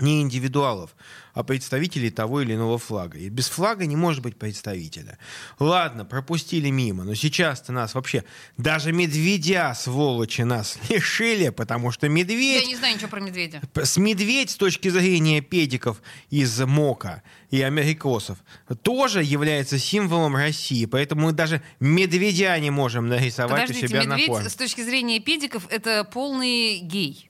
не 0.00 0.20
индивидуалов, 0.22 0.94
а 1.32 1.44
представителей 1.44 2.10
того 2.10 2.40
или 2.42 2.54
иного 2.54 2.78
флага. 2.78 3.18
И 3.18 3.28
без 3.28 3.48
флага 3.48 3.86
не 3.86 3.96
может 3.96 4.22
быть 4.22 4.36
представителя. 4.36 5.18
Ладно, 5.58 6.04
пропустили 6.04 6.70
мимо, 6.70 7.04
но 7.04 7.14
сейчас-то 7.14 7.72
нас 7.72 7.94
вообще 7.94 8.24
даже 8.56 8.92
медведя, 8.92 9.74
сволочи, 9.74 10.42
нас 10.42 10.78
лишили, 10.88 11.50
потому 11.50 11.92
что 11.92 12.06
Я 12.06 12.12
медведь... 12.12 12.66
не 12.66 12.76
знаю 12.76 12.94
ничего 12.96 13.08
про 13.08 13.20
медведя. 13.20 13.60
С 13.74 13.96
медведь 13.96 14.50
с 14.50 14.56
точки 14.56 14.88
зрения 14.88 15.40
педиков 15.40 16.02
из 16.30 16.58
МОКа 16.60 17.22
и 17.50 17.62
америкосов 17.62 18.38
тоже 18.82 19.22
является 19.22 19.78
символом 19.78 20.36
России, 20.36 20.86
поэтому 20.86 21.26
мы 21.26 21.32
даже 21.32 21.62
медведя 21.80 22.58
не 22.58 22.70
можем 22.70 23.08
нарисовать 23.08 23.64
у 23.64 23.66
Подождите, 23.72 23.88
себя 23.88 24.04
на 24.04 24.16
форме. 24.16 24.34
медведь 24.34 24.52
с 24.52 24.56
точки 24.56 24.82
зрения 24.82 25.20
педиков 25.20 25.66
это 25.70 26.04
полный 26.04 26.78
гей. 26.80 27.29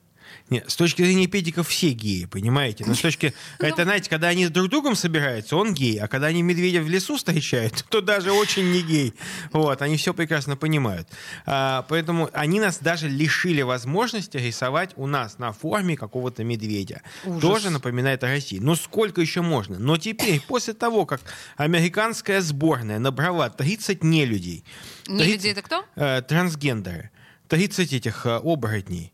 Нет, 0.50 0.68
с 0.68 0.74
точки 0.74 1.02
зрения 1.02 1.28
педиков 1.28 1.68
все 1.68 1.90
геи, 1.92 2.24
понимаете? 2.24 2.84
Но 2.84 2.94
с 2.94 3.00
точки... 3.00 3.32
Это, 3.60 3.84
знаете, 3.84 4.10
когда 4.10 4.28
они 4.28 4.48
друг 4.48 4.66
с 4.66 4.70
другом 4.70 4.96
собираются, 4.96 5.56
он 5.56 5.72
гей, 5.74 5.98
а 6.00 6.08
когда 6.08 6.26
они 6.26 6.42
медведя 6.42 6.82
в 6.82 6.88
лесу 6.88 7.16
встречают, 7.16 7.84
то 7.88 8.00
даже 8.00 8.32
очень 8.32 8.70
не 8.72 8.82
гей. 8.82 9.14
Вот, 9.52 9.80
они 9.80 9.96
все 9.96 10.12
прекрасно 10.12 10.56
понимают. 10.56 11.08
А, 11.46 11.86
поэтому 11.88 12.28
они 12.32 12.58
нас 12.58 12.78
даже 12.78 13.08
лишили 13.08 13.62
возможности 13.62 14.36
рисовать 14.38 14.90
у 14.96 15.06
нас 15.06 15.38
на 15.38 15.52
форме 15.52 15.96
какого-то 15.96 16.42
медведя. 16.42 17.02
Ужас. 17.24 17.40
Тоже 17.40 17.70
напоминает 17.70 18.24
о 18.24 18.26
России. 18.26 18.58
Но 18.58 18.74
сколько 18.74 19.20
еще 19.20 19.42
можно? 19.42 19.78
Но 19.78 19.96
теперь, 19.98 20.40
после 20.40 20.74
того, 20.74 21.06
как 21.06 21.20
американская 21.56 22.40
сборная 22.40 22.98
набрала 22.98 23.48
30 23.50 24.02
нелюдей, 24.02 24.64
Не 25.06 25.18
30 25.18 25.32
люди 25.32 25.48
это 25.48 25.62
кто? 25.62 25.84
э, 25.94 26.22
трансгендеры, 26.22 27.10
30 27.48 27.92
этих 27.92 28.26
э, 28.26 28.36
оборотней 28.42 29.12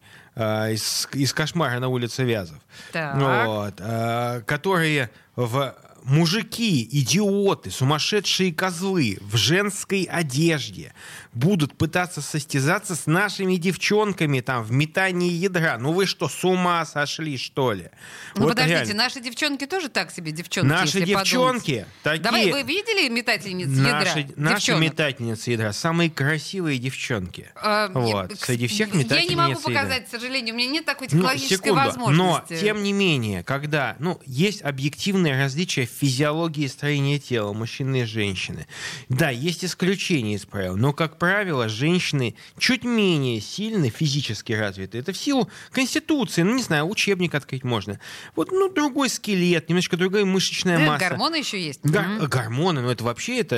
из, 0.73 1.09
из 1.13 1.33
кошмара 1.33 1.79
на 1.81 1.89
улице 1.89 2.25
Вязов, 2.25 2.59
Так. 2.93 3.17
вот, 3.47 3.75
э, 3.79 4.43
которые 4.47 5.11
в 5.35 5.75
мужики, 6.07 6.89
идиоты, 6.91 7.71
сумасшедшие 7.71 8.55
козлы 8.55 9.19
в 9.21 9.37
женской 9.37 10.05
одежде 10.05 10.95
будут 11.35 11.77
пытаться 11.77 12.23
состязаться 12.23 12.95
с 12.95 13.07
нашими 13.07 13.57
девчонками 13.57 14.41
там 14.41 14.63
в 14.63 14.73
метании 14.73 15.31
ядра. 15.33 15.77
Ну 15.79 15.93
вы 15.93 16.07
что, 16.07 16.29
с 16.29 16.45
ума 16.45 16.85
сошли, 16.87 17.37
что 17.37 17.73
ли? 17.73 17.91
Ну, 18.37 18.43
Вот 18.43 18.49
подождите, 18.51 18.79
реально. 18.85 18.95
наши 18.95 19.21
девчонки 19.21 19.67
тоже 19.67 19.89
так 19.89 20.11
себе 20.13 20.31
девчонки, 20.33 20.69
Наши 20.69 20.99
если 20.99 21.01
подумать. 21.15 21.25
девчонки 21.27 21.87
такие... 22.03 22.23
Давай, 22.23 22.53
вы 22.53 22.63
видели 22.63 23.09
метательниц 23.09 23.69
Наши, 23.69 24.19
ядра? 24.21 24.33
наши 24.37 24.57
Девчонок? 24.57 24.83
метательницы 24.83 25.51
ядра 25.51 25.73
самые 25.73 26.09
красивые 26.11 26.79
девчонки. 26.79 27.49
А, 27.57 27.89
Вот, 27.89 28.31
я- 28.31 28.37
среди 28.37 28.67
всех 28.69 28.89
Я 28.89 28.95
не 28.95 29.01
могу 29.01 29.05
метательниц 29.05 29.59
ядра. 29.59 29.73
показать, 29.83 30.07
к 30.07 30.11
сожалению, 30.11 30.55
у 30.55 30.59
меня 30.59 30.71
нет 30.71 30.85
такой 30.85 31.09
Ну, 31.11 31.19
технологической 31.19 31.57
секунду. 31.73 31.75
Но, 32.13 32.27
возможности. 32.33 32.65
тем 32.65 32.83
не 32.83 32.93
менее, 32.93 33.43
когда 33.43 33.97
ну, 33.99 34.21
есть 34.25 34.63
объективные 34.63 35.37
различия 35.43 35.87
в 35.87 35.91
физиологии 35.99 36.67
строения 36.67 37.19
тела 37.19 37.53
мужчины 37.53 38.03
и 38.03 38.05
женщины, 38.05 38.67
да, 39.09 39.31
есть 39.31 39.65
исключения 39.65 40.35
из 40.35 40.45
правил, 40.47 40.77
но, 40.77 40.93
как 40.93 41.19
правило, 41.19 41.69
женщины 41.69 42.35
чуть 42.59 42.85
менее 42.85 43.41
сильны, 43.41 43.89
физически 43.91 44.53
развиты. 44.53 44.99
Это 44.99 45.13
в 45.13 45.17
силу 45.17 45.49
конституции, 45.73 46.43
ну, 46.43 46.55
не 46.55 46.63
знаю, 46.63 46.89
учебник 46.89 47.35
открыть 47.35 47.65
можно. 47.65 47.99
Вот, 48.35 48.51
ну, 48.53 48.73
другой 48.73 49.09
скелет, 49.09 49.69
немножко 49.69 49.97
другая 49.97 50.25
мышечная 50.25 50.79
Да, 50.79 50.85
масса. 50.87 51.09
гормоны 51.09 51.37
еще 51.37 51.61
есть. 51.63 51.81
Гор- 51.85 52.07
Мгм. 52.07 52.27
Гормоны, 52.27 52.81
ну 52.83 52.91
это 52.91 53.05
вообще 53.05 53.41
это 53.41 53.57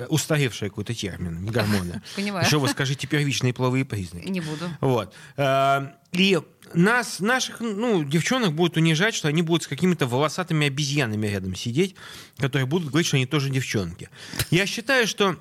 э, 0.00 0.06
устаревший 0.08 0.68
какой-то 0.68 0.94
термин, 0.94 1.42
не 1.44 1.50
гормоны. 1.50 2.02
Понимаю. 2.16 2.44
Еще 2.44 2.58
вы 2.58 2.68
скажите 2.68 3.06
первичные 3.06 3.52
половые 3.52 3.84
признаки. 3.84 4.28
Не 4.28 4.40
буду. 4.40 4.64
Вот. 4.80 5.14
Э, 5.36 5.88
И 6.12 6.38
нас, 6.76 7.20
наших, 7.20 7.60
ну, 7.60 8.04
девчонок 8.04 8.54
будут 8.54 8.76
унижать, 8.76 9.14
что 9.14 9.28
они 9.28 9.42
будут 9.42 9.64
с 9.64 9.66
какими-то 9.66 10.06
волосатыми 10.06 10.66
обезьянами 10.66 11.26
рядом 11.26 11.54
сидеть, 11.54 11.94
которые 12.38 12.66
будут 12.66 12.90
говорить, 12.90 13.06
что 13.06 13.16
они 13.16 13.26
тоже 13.26 13.50
девчонки. 13.50 14.10
Я 14.50 14.66
считаю, 14.66 15.06
что 15.06 15.36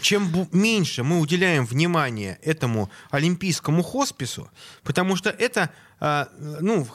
чем 0.00 0.48
меньше 0.52 1.02
мы 1.02 1.20
уделяем 1.20 1.64
внимания 1.64 2.38
этому 2.42 2.90
олимпийскому 3.10 3.82
хоспису, 3.82 4.50
потому 4.82 5.16
что 5.16 5.30
это, 5.30 5.70
а, 6.00 6.28
ну, 6.60 6.86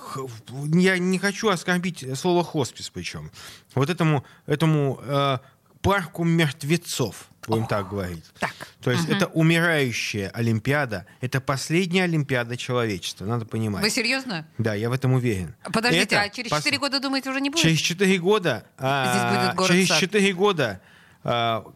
я 0.73 0.97
не 0.97 1.17
хочу 1.17 1.49
оскорбить 1.49 2.05
слово 2.15 2.43
хоспис 2.43 2.89
причем, 2.89 3.31
вот 3.73 3.89
этому, 3.89 4.23
этому 4.45 4.99
а, 5.03 5.41
парку 5.81 6.23
мертвецов, 6.23 7.27
будем 7.47 7.65
так 7.65 7.89
говорить. 7.89 8.23
Так. 8.39 8.53
То 8.81 8.91
есть 8.91 9.09
это 9.09 9.27
умирающая 9.27 10.29
Олимпиада, 10.29 11.05
это 11.21 11.41
последняя 11.41 12.03
Олимпиада 12.03 12.57
человечества, 12.57 13.25
надо 13.25 13.45
понимать. 13.45 13.83
Вы 13.83 13.89
серьезно? 13.89 14.45
Да, 14.57 14.73
я 14.73 14.89
в 14.89 14.93
этом 14.93 15.13
уверен. 15.13 15.55
Подождите, 15.73 16.15
Это 16.15 16.21
а 16.21 16.29
через 16.29 16.51
пос- 16.51 16.63
4 16.63 16.77
года, 16.77 16.99
думаете, 16.99 17.29
уже 17.29 17.41
не 17.41 17.49
будет? 17.49 17.61
Через 17.61 17.79
4 17.79 18.17
года... 18.19 18.65
а, 18.77 19.11
Здесь 19.11 19.45
будет 19.45 19.55
город 19.55 19.71
Через 19.71 19.87
сад. 19.87 19.99
4 19.99 20.33
года 20.33 20.81
а, 21.23 21.63
а, 21.65 21.71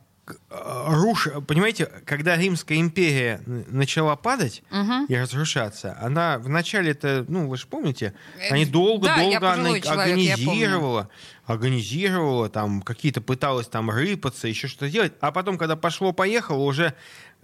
руш... 0.50 1.28
Понимаете, 1.48 1.86
когда 2.06 2.36
Римская 2.36 2.80
империя 2.80 3.42
начала 3.46 4.16
падать 4.16 4.64
Мгм. 4.72 5.06
и 5.06 5.16
разрушаться, 5.16 5.98
она 6.02 6.38
вначале 6.40 6.92
это, 6.92 7.26
ну, 7.28 7.48
вы 7.48 7.58
же 7.58 7.68
помните, 7.68 8.14
Э, 8.40 8.54
они 8.54 8.66
да, 8.66 8.72
долго-долго 8.72 9.40
пожилой 9.40 9.70
она 9.72 9.80
человек, 9.82 9.86
организировала, 9.88 11.10
организировала, 11.46 12.50
там, 12.50 12.82
какие-то 12.82 13.22
пыталась 13.22 13.68
там 13.68 13.90
рыпаться, 13.90 14.48
еще 14.48 14.68
что-то 14.68 14.90
делать, 14.90 15.14
а 15.22 15.32
потом, 15.32 15.58
когда 15.58 15.76
пошло-поехало, 15.76 16.64
уже 16.64 16.94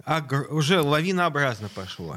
агр- 0.04 0.48
уже 0.52 0.80
лавинообразно 0.80 1.68
пошло. 1.68 2.16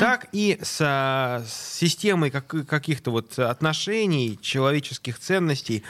Так 0.00 0.26
и 0.32 0.58
с, 0.62 0.78
а, 0.80 1.44
с 1.46 1.76
системой 1.78 2.30
как- 2.30 2.66
каких-то 2.66 3.10
вот 3.10 3.38
отношений, 3.38 4.38
человеческих 4.40 5.18
ценностей, 5.18 5.82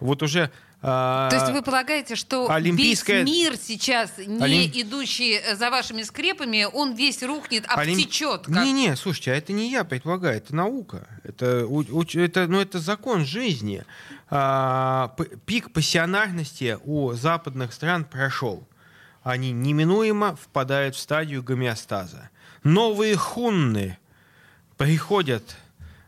вот 0.00 0.22
уже... 0.22 0.50
а, 0.86 1.30
То 1.30 1.36
есть 1.36 1.48
вы 1.50 1.62
полагаете, 1.62 2.14
что 2.14 2.50
Олимпийская- 2.50 3.22
весь 3.22 3.30
мир 3.30 3.56
сейчас, 3.56 4.18
не 4.18 4.38
Олим- 4.38 4.70
идущий 4.74 5.32
э, 5.42 5.56
за 5.56 5.70
вашими 5.70 6.02
скрепами, 6.02 6.66
он 6.70 6.94
весь 6.94 7.22
рухнет, 7.22 7.64
Олим- 7.68 7.94
обтечет? 7.94 8.42
как- 8.46 8.64
Не-не, 8.64 8.94
слушайте, 8.96 9.32
а 9.32 9.36
это 9.36 9.52
не 9.54 9.70
я 9.70 9.84
предполагаю, 9.84 10.36
это 10.36 10.54
наука. 10.54 11.08
Это, 11.22 11.66
это, 12.14 12.46
ну, 12.48 12.60
это 12.60 12.78
закон 12.80 13.24
жизни. 13.24 13.82
А, 14.30 15.14
пик 15.46 15.72
пассионарности 15.72 16.78
у 16.84 17.12
западных 17.14 17.72
стран 17.72 18.04
прошел. 18.04 18.66
Они 19.22 19.52
неминуемо 19.52 20.36
впадают 20.36 20.96
в 20.96 20.98
стадию 20.98 21.42
гомеостаза. 21.42 22.28
Новые 22.62 23.16
хунны 23.16 23.96
приходят 24.76 25.56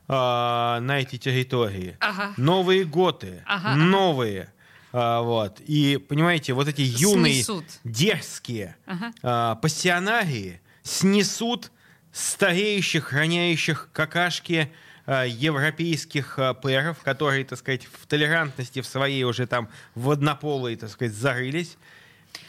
а, 0.08 0.78
на 0.80 1.00
эти 1.00 1.16
территории. 1.18 1.96
Ага. 2.00 2.32
Новые 2.36 2.84
готы, 2.84 3.42
ага. 3.46 3.74
новые. 3.74 4.52
А, 4.92 5.22
вот. 5.22 5.60
И, 5.66 5.96
понимаете, 5.98 6.52
вот 6.52 6.68
эти 6.68 6.80
юные, 6.82 7.34
Снесут. 7.34 7.64
дерзкие 7.84 8.76
Ага. 8.86 9.12
а, 9.22 9.54
пассионарии 9.56 10.60
снесут 10.82 11.70
стареющих, 12.12 13.04
храняющих 13.06 13.88
какашки 13.92 14.72
а, 15.04 15.24
европейских 15.24 16.38
а, 16.38 16.54
пэров, 16.54 16.98
которые, 17.02 17.44
так 17.44 17.58
сказать, 17.58 17.86
в 17.86 18.06
толерантности 18.06 18.80
в 18.80 18.86
своей 18.86 19.24
уже 19.24 19.46
там 19.46 19.68
в 19.94 20.10
однополой, 20.10 20.76
так 20.76 20.90
сказать, 20.90 21.14
зарылись. 21.14 21.76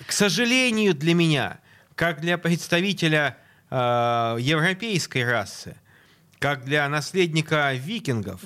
К 0.05 0.11
сожалению 0.11 0.93
для 0.93 1.13
меня, 1.13 1.59
как 1.95 2.21
для 2.21 2.37
представителя 2.37 3.37
а, 3.69 4.37
европейской 4.37 5.23
расы, 5.25 5.75
как 6.39 6.65
для 6.65 6.87
наследника 6.87 7.73
викингов 7.73 8.41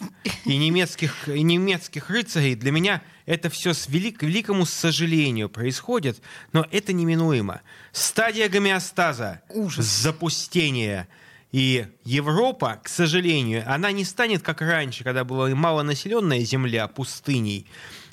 и 0.46 0.58
немецких, 0.58 1.28
и 1.28 1.42
немецких 1.42 2.10
рыцарей, 2.10 2.56
для 2.56 2.72
меня 2.72 3.02
это 3.26 3.50
все 3.50 3.74
с 3.74 3.88
велик, 3.90 4.24
великому 4.24 4.66
сожалению 4.66 5.50
происходит, 5.50 6.22
но 6.54 6.66
это 6.72 6.94
неминуемо. 6.94 7.62
Стадия 7.92 8.50
гомеостаза, 8.50 9.42
Ужас. 9.50 9.86
запустение. 9.86 11.08
И 11.52 11.86
Европа, 12.06 12.80
к 12.82 12.88
сожалению, 12.88 13.64
она 13.68 13.92
не 13.92 14.06
станет 14.06 14.42
как 14.42 14.62
раньше, 14.62 15.04
когда 15.04 15.26
была 15.26 15.50
малонаселенная 15.50 16.40
земля 16.42 16.88
пустыней. 16.88 17.68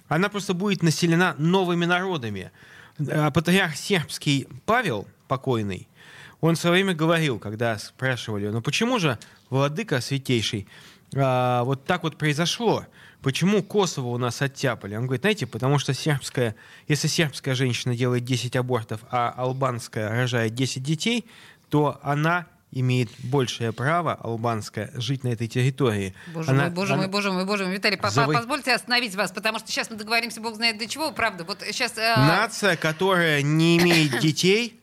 Она 0.09 0.28
просто 0.28 0.55
будет 0.55 0.82
населена 0.82 1.36
новыми 1.38 1.84
народами. 1.84 2.50
А 3.09 3.30
Патриарх 3.30 3.76
сербский 3.76 4.48
Павел, 4.66 5.07
покойный, 5.28 5.86
он 6.40 6.55
в 6.55 6.59
свое 6.59 6.74
время 6.74 6.94
говорил, 6.94 7.38
когда 7.38 7.78
спрашивали, 7.78 8.48
ну 8.48 8.61
почему 8.61 8.98
же, 8.98 9.18
владыка 9.51 10.01
святейший, 10.01 10.66
а, 11.16 11.64
вот 11.64 11.84
так 11.84 12.03
вот 12.03 12.16
произошло? 12.18 12.84
Почему 13.22 13.62
Косово 13.64 14.09
у 14.09 14.18
нас 14.18 14.40
оттяпали? 14.42 14.94
Он 14.94 15.05
говорит, 15.07 15.22
знаете, 15.22 15.46
потому 15.46 15.78
что 15.78 15.92
сербская, 15.92 16.55
если 16.86 17.09
сербская 17.09 17.55
женщина 17.55 17.96
делает 17.96 18.24
10 18.24 18.55
абортов, 18.57 19.01
а 19.11 19.30
албанская 19.30 20.09
рожает 20.11 20.55
10 20.55 20.82
детей, 20.82 21.24
то 21.68 21.99
она 22.03 22.46
имеет 22.70 23.09
большее 23.24 23.72
право, 23.72 24.12
албанская, 24.14 24.90
жить 24.94 25.24
на 25.24 25.28
этой 25.28 25.49
территории. 25.49 26.14
Боже 26.34 26.51
Она- 26.51 26.64
мой, 26.64 26.70
боже 26.72 26.92
она- 26.92 27.03
мой, 27.03 27.11
боже 27.11 27.32
мой, 27.32 27.44
боже 27.46 27.64
мой. 27.64 27.74
Виталий, 27.74 27.96
по- 27.96 28.09
Завой- 28.11 28.34
позвольте 28.36 28.74
остановить 28.74 29.14
вас, 29.16 29.32
потому 29.32 29.59
что 29.59 29.68
сейчас 29.72 29.90
мы 29.90 29.96
договоримся, 29.96 30.40
бог 30.42 30.55
знает 30.55 30.78
до 30.78 30.86
чего, 30.86 31.11
правда. 31.11 31.44
Вот 31.44 31.62
сейчас... 31.72 31.96
э, 31.96 32.14
Нация, 32.16 32.76
которая 32.76 33.40
не 33.42 33.78
имеет 33.78 34.18
детей, 34.20 34.78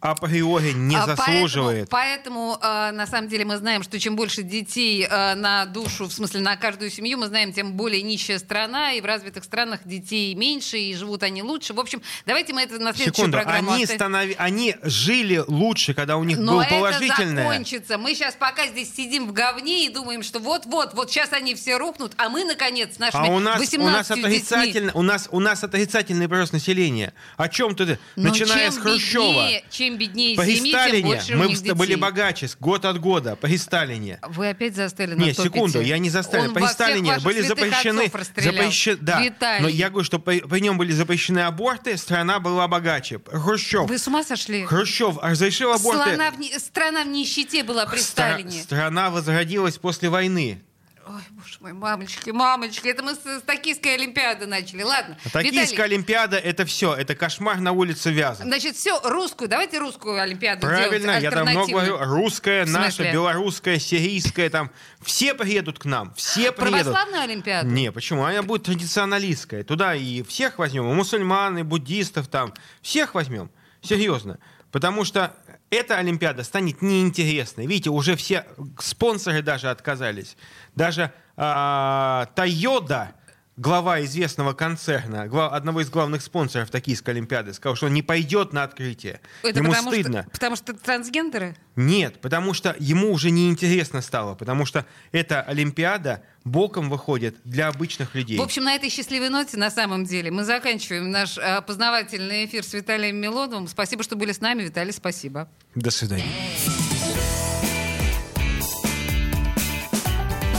априори 0.00 0.72
не 0.72 0.96
а 0.96 1.06
заслуживает. 1.06 1.88
Поэтому, 1.88 2.56
поэтому, 2.58 2.58
э, 2.62 2.92
на 2.92 3.06
самом 3.06 3.28
деле, 3.28 3.44
мы 3.44 3.56
знаем, 3.56 3.82
что 3.82 3.98
чем 3.98 4.16
больше 4.16 4.42
детей 4.42 5.06
э, 5.08 5.34
на 5.34 5.66
душу, 5.66 6.06
в 6.06 6.12
смысле 6.12 6.40
на 6.40 6.56
каждую 6.56 6.90
семью, 6.90 7.18
мы 7.18 7.26
знаем, 7.26 7.52
тем 7.52 7.72
более 7.72 8.02
нищая 8.02 8.38
страна, 8.38 8.92
и 8.92 9.00
в 9.00 9.04
развитых 9.04 9.44
странах 9.44 9.80
детей 9.84 10.34
меньше, 10.34 10.78
и 10.78 10.94
живут 10.94 11.22
они 11.22 11.42
лучше. 11.42 11.74
В 11.74 11.80
общем, 11.80 12.02
давайте 12.26 12.52
мы 12.52 12.62
это 12.62 12.78
на 12.78 12.92
следующую 12.92 13.14
Секунду, 13.14 13.36
программу 13.38 13.72
они, 13.72 13.84
оставим. 13.84 14.14
станови- 14.14 14.34
они 14.38 14.76
жили 14.82 15.42
лучше, 15.46 15.94
когда 15.94 16.16
у 16.16 16.24
них 16.24 16.38
Но 16.38 16.52
было 16.52 16.62
это 16.62 16.74
положительное. 16.74 17.44
закончится. 17.48 17.98
Мы 17.98 18.14
сейчас 18.14 18.34
пока 18.34 18.66
здесь 18.66 18.94
сидим 18.94 19.26
в 19.26 19.32
говне 19.32 19.86
и 19.86 19.88
думаем, 19.88 20.22
что 20.22 20.38
вот-вот, 20.38 20.94
вот 20.94 21.10
сейчас 21.10 21.32
они 21.32 21.54
все 21.54 21.76
рухнут, 21.76 22.12
а 22.16 22.28
мы, 22.28 22.44
наконец, 22.44 22.96
с 22.96 22.98
нашими 22.98 23.28
А 23.28 23.32
у 23.32 23.38
нас, 23.38 23.56
у 23.56 23.60
18 23.60 23.92
нас, 23.92 24.08
детьми... 24.08 24.24
отрицательно, 24.24 24.92
у, 24.94 25.02
нас, 25.02 25.28
у 25.30 25.40
нас 25.40 25.64
отрицательный 25.64 26.28
прирост 26.28 26.52
населения. 26.52 27.14
О 27.36 27.48
чем 27.48 27.74
ты? 27.74 27.98
Начиная 28.16 28.70
с 28.70 28.78
Хрущева. 28.78 29.22
Беднее, 29.22 29.64
чем 29.70 29.87
беднее 29.96 30.36
При 30.36 30.56
семьи, 30.56 30.72
тем 30.72 30.80
Сталине 30.80 31.06
больше 31.06 31.34
у 31.34 31.38
мы 31.38 31.46
них 31.46 31.58
вста- 31.58 31.74
были 31.74 31.88
детей. 31.90 32.00
богаче 32.00 32.48
год 32.60 32.84
от 32.84 33.00
года. 33.00 33.36
При 33.36 33.56
Сталине. 33.56 34.18
Вы 34.28 34.50
опять 34.50 34.74
застряли 34.76 35.14
на 35.14 35.22
Нет, 35.24 35.36
топите. 35.36 35.54
секунду, 35.54 35.80
я 35.80 35.98
не 35.98 36.10
заставил. 36.10 36.48
Он 36.48 36.54
При 36.54 36.66
Сталине 36.66 37.18
были 37.20 37.40
запрещены... 37.42 38.06
запрещен- 38.06 38.98
да, 39.00 39.20
Виталий, 39.22 39.62
но 39.62 39.68
я 39.68 39.88
говорю, 39.90 40.04
что 40.04 40.18
при, 40.18 40.40
при 40.40 40.60
нем 40.60 40.76
были 40.78 40.92
запрещены 40.92 41.40
аборты, 41.40 41.96
страна 41.96 42.38
была 42.40 42.68
богаче. 42.68 43.20
Хрущев. 43.26 43.88
вы 43.88 43.98
с 43.98 44.06
ума 44.08 44.22
сошли? 44.24 44.64
Хрущев 44.64 45.18
разрешил 45.22 45.72
аборты. 45.72 46.00
Страна 46.14 46.30
в, 46.30 46.58
страна 46.60 47.04
в 47.04 47.08
нищете 47.08 47.62
была 47.62 47.86
при 47.86 47.98
Стра- 47.98 48.02
Сталине. 48.02 48.62
Страна 48.62 49.10
возродилась 49.10 49.78
после 49.78 50.08
войны. 50.08 50.60
Ой, 51.08 51.22
боже 51.30 51.56
мой, 51.60 51.72
мамочки, 51.72 52.30
мамочки, 52.30 52.88
это 52.88 53.02
мы 53.02 53.14
с, 53.14 53.18
с 53.18 53.42
Токийской 53.42 53.94
Олимпиады 53.94 54.46
начали. 54.46 54.82
Ладно, 54.82 55.16
А 55.24 55.30
Токийская 55.30 55.64
Виталий, 55.64 55.94
Олимпиада 55.94 56.36
это 56.36 56.66
все, 56.66 56.94
это 56.94 57.14
кошмар 57.14 57.58
на 57.60 57.72
улице 57.72 58.10
Вязов. 58.10 58.44
Значит, 58.44 58.76
все, 58.76 59.00
русскую, 59.02 59.48
давайте 59.48 59.78
русскую 59.78 60.20
Олимпиаду 60.20 60.60
Правильно, 60.60 61.12
делать, 61.12 61.22
я 61.22 61.30
давно 61.30 61.50
альтернативную. 61.62 61.96
говорю, 61.98 62.14
русская, 62.14 62.66
наша, 62.66 63.10
белорусская, 63.10 63.78
сирийская, 63.78 64.50
там, 64.50 64.70
все 65.00 65.34
приедут 65.34 65.78
к 65.78 65.86
нам, 65.86 66.12
все 66.14 66.52
приедут. 66.52 66.82
Православную 66.82 67.22
Олимпиаду? 67.22 67.68
Не, 67.70 67.90
почему? 67.90 68.24
Она 68.24 68.42
будет 68.42 68.64
традиционалистская. 68.64 69.64
Туда 69.64 69.94
и 69.94 70.22
всех 70.22 70.58
возьмем, 70.58 70.90
и 70.90 70.94
мусульман, 70.94 71.56
и 71.56 71.62
буддистов 71.62 72.28
там, 72.28 72.52
всех 72.82 73.14
возьмем. 73.14 73.50
Серьезно. 73.80 74.38
Потому 74.72 75.04
что 75.04 75.34
эта 75.70 75.98
Олимпиада 75.98 76.44
станет 76.44 76.82
неинтересной. 76.82 77.66
Видите, 77.66 77.90
уже 77.90 78.16
все 78.16 78.46
спонсоры 78.78 79.42
даже 79.42 79.70
отказались. 79.70 80.36
Даже 80.74 81.12
а, 81.36 82.26
Тойода, 82.34 83.12
глава 83.58 84.00
известного 84.04 84.52
концерна, 84.54 85.26
гла- 85.26 85.48
одного 85.48 85.80
из 85.82 85.90
главных 85.90 86.22
спонсоров 86.22 86.70
Токийской 86.70 87.12
Олимпиады, 87.12 87.52
сказал, 87.52 87.76
что 87.76 87.86
он 87.86 87.92
не 87.94 88.02
пойдет 88.02 88.52
на 88.52 88.62
открытие. 88.62 89.20
Это 89.42 89.58
Ему 89.58 89.70
потому 89.70 89.90
стыдно. 89.90 90.22
Что, 90.22 90.30
потому 90.30 90.56
что 90.56 90.72
трансгендеры? 90.74 91.56
Нет, 91.76 92.20
потому 92.20 92.54
что 92.54 92.74
ему 92.78 93.12
уже 93.12 93.30
неинтересно 93.30 94.00
стало, 94.00 94.34
потому 94.36 94.64
что 94.64 94.86
эта 95.12 95.42
Олимпиада 95.42 96.22
боком 96.44 96.88
выходит 96.88 97.36
для 97.44 97.68
обычных 97.68 98.14
людей. 98.14 98.38
В 98.38 98.42
общем, 98.42 98.64
на 98.64 98.74
этой 98.74 98.88
счастливой 98.88 99.28
ноте, 99.28 99.56
на 99.56 99.70
самом 99.70 100.04
деле, 100.04 100.30
мы 100.30 100.44
заканчиваем 100.44 101.10
наш 101.10 101.36
э, 101.36 101.60
познавательный 101.62 102.46
эфир 102.46 102.64
с 102.64 102.72
Виталием 102.72 103.16
Милоновым. 103.16 103.66
Спасибо, 103.68 104.02
что 104.04 104.16
были 104.16 104.32
с 104.32 104.40
нами. 104.40 104.62
Виталий, 104.62 104.92
спасибо. 104.92 105.48
До 105.74 105.90
свидания. 105.90 106.24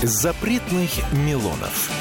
Запретных 0.04 0.92
Милонов. 1.12 1.99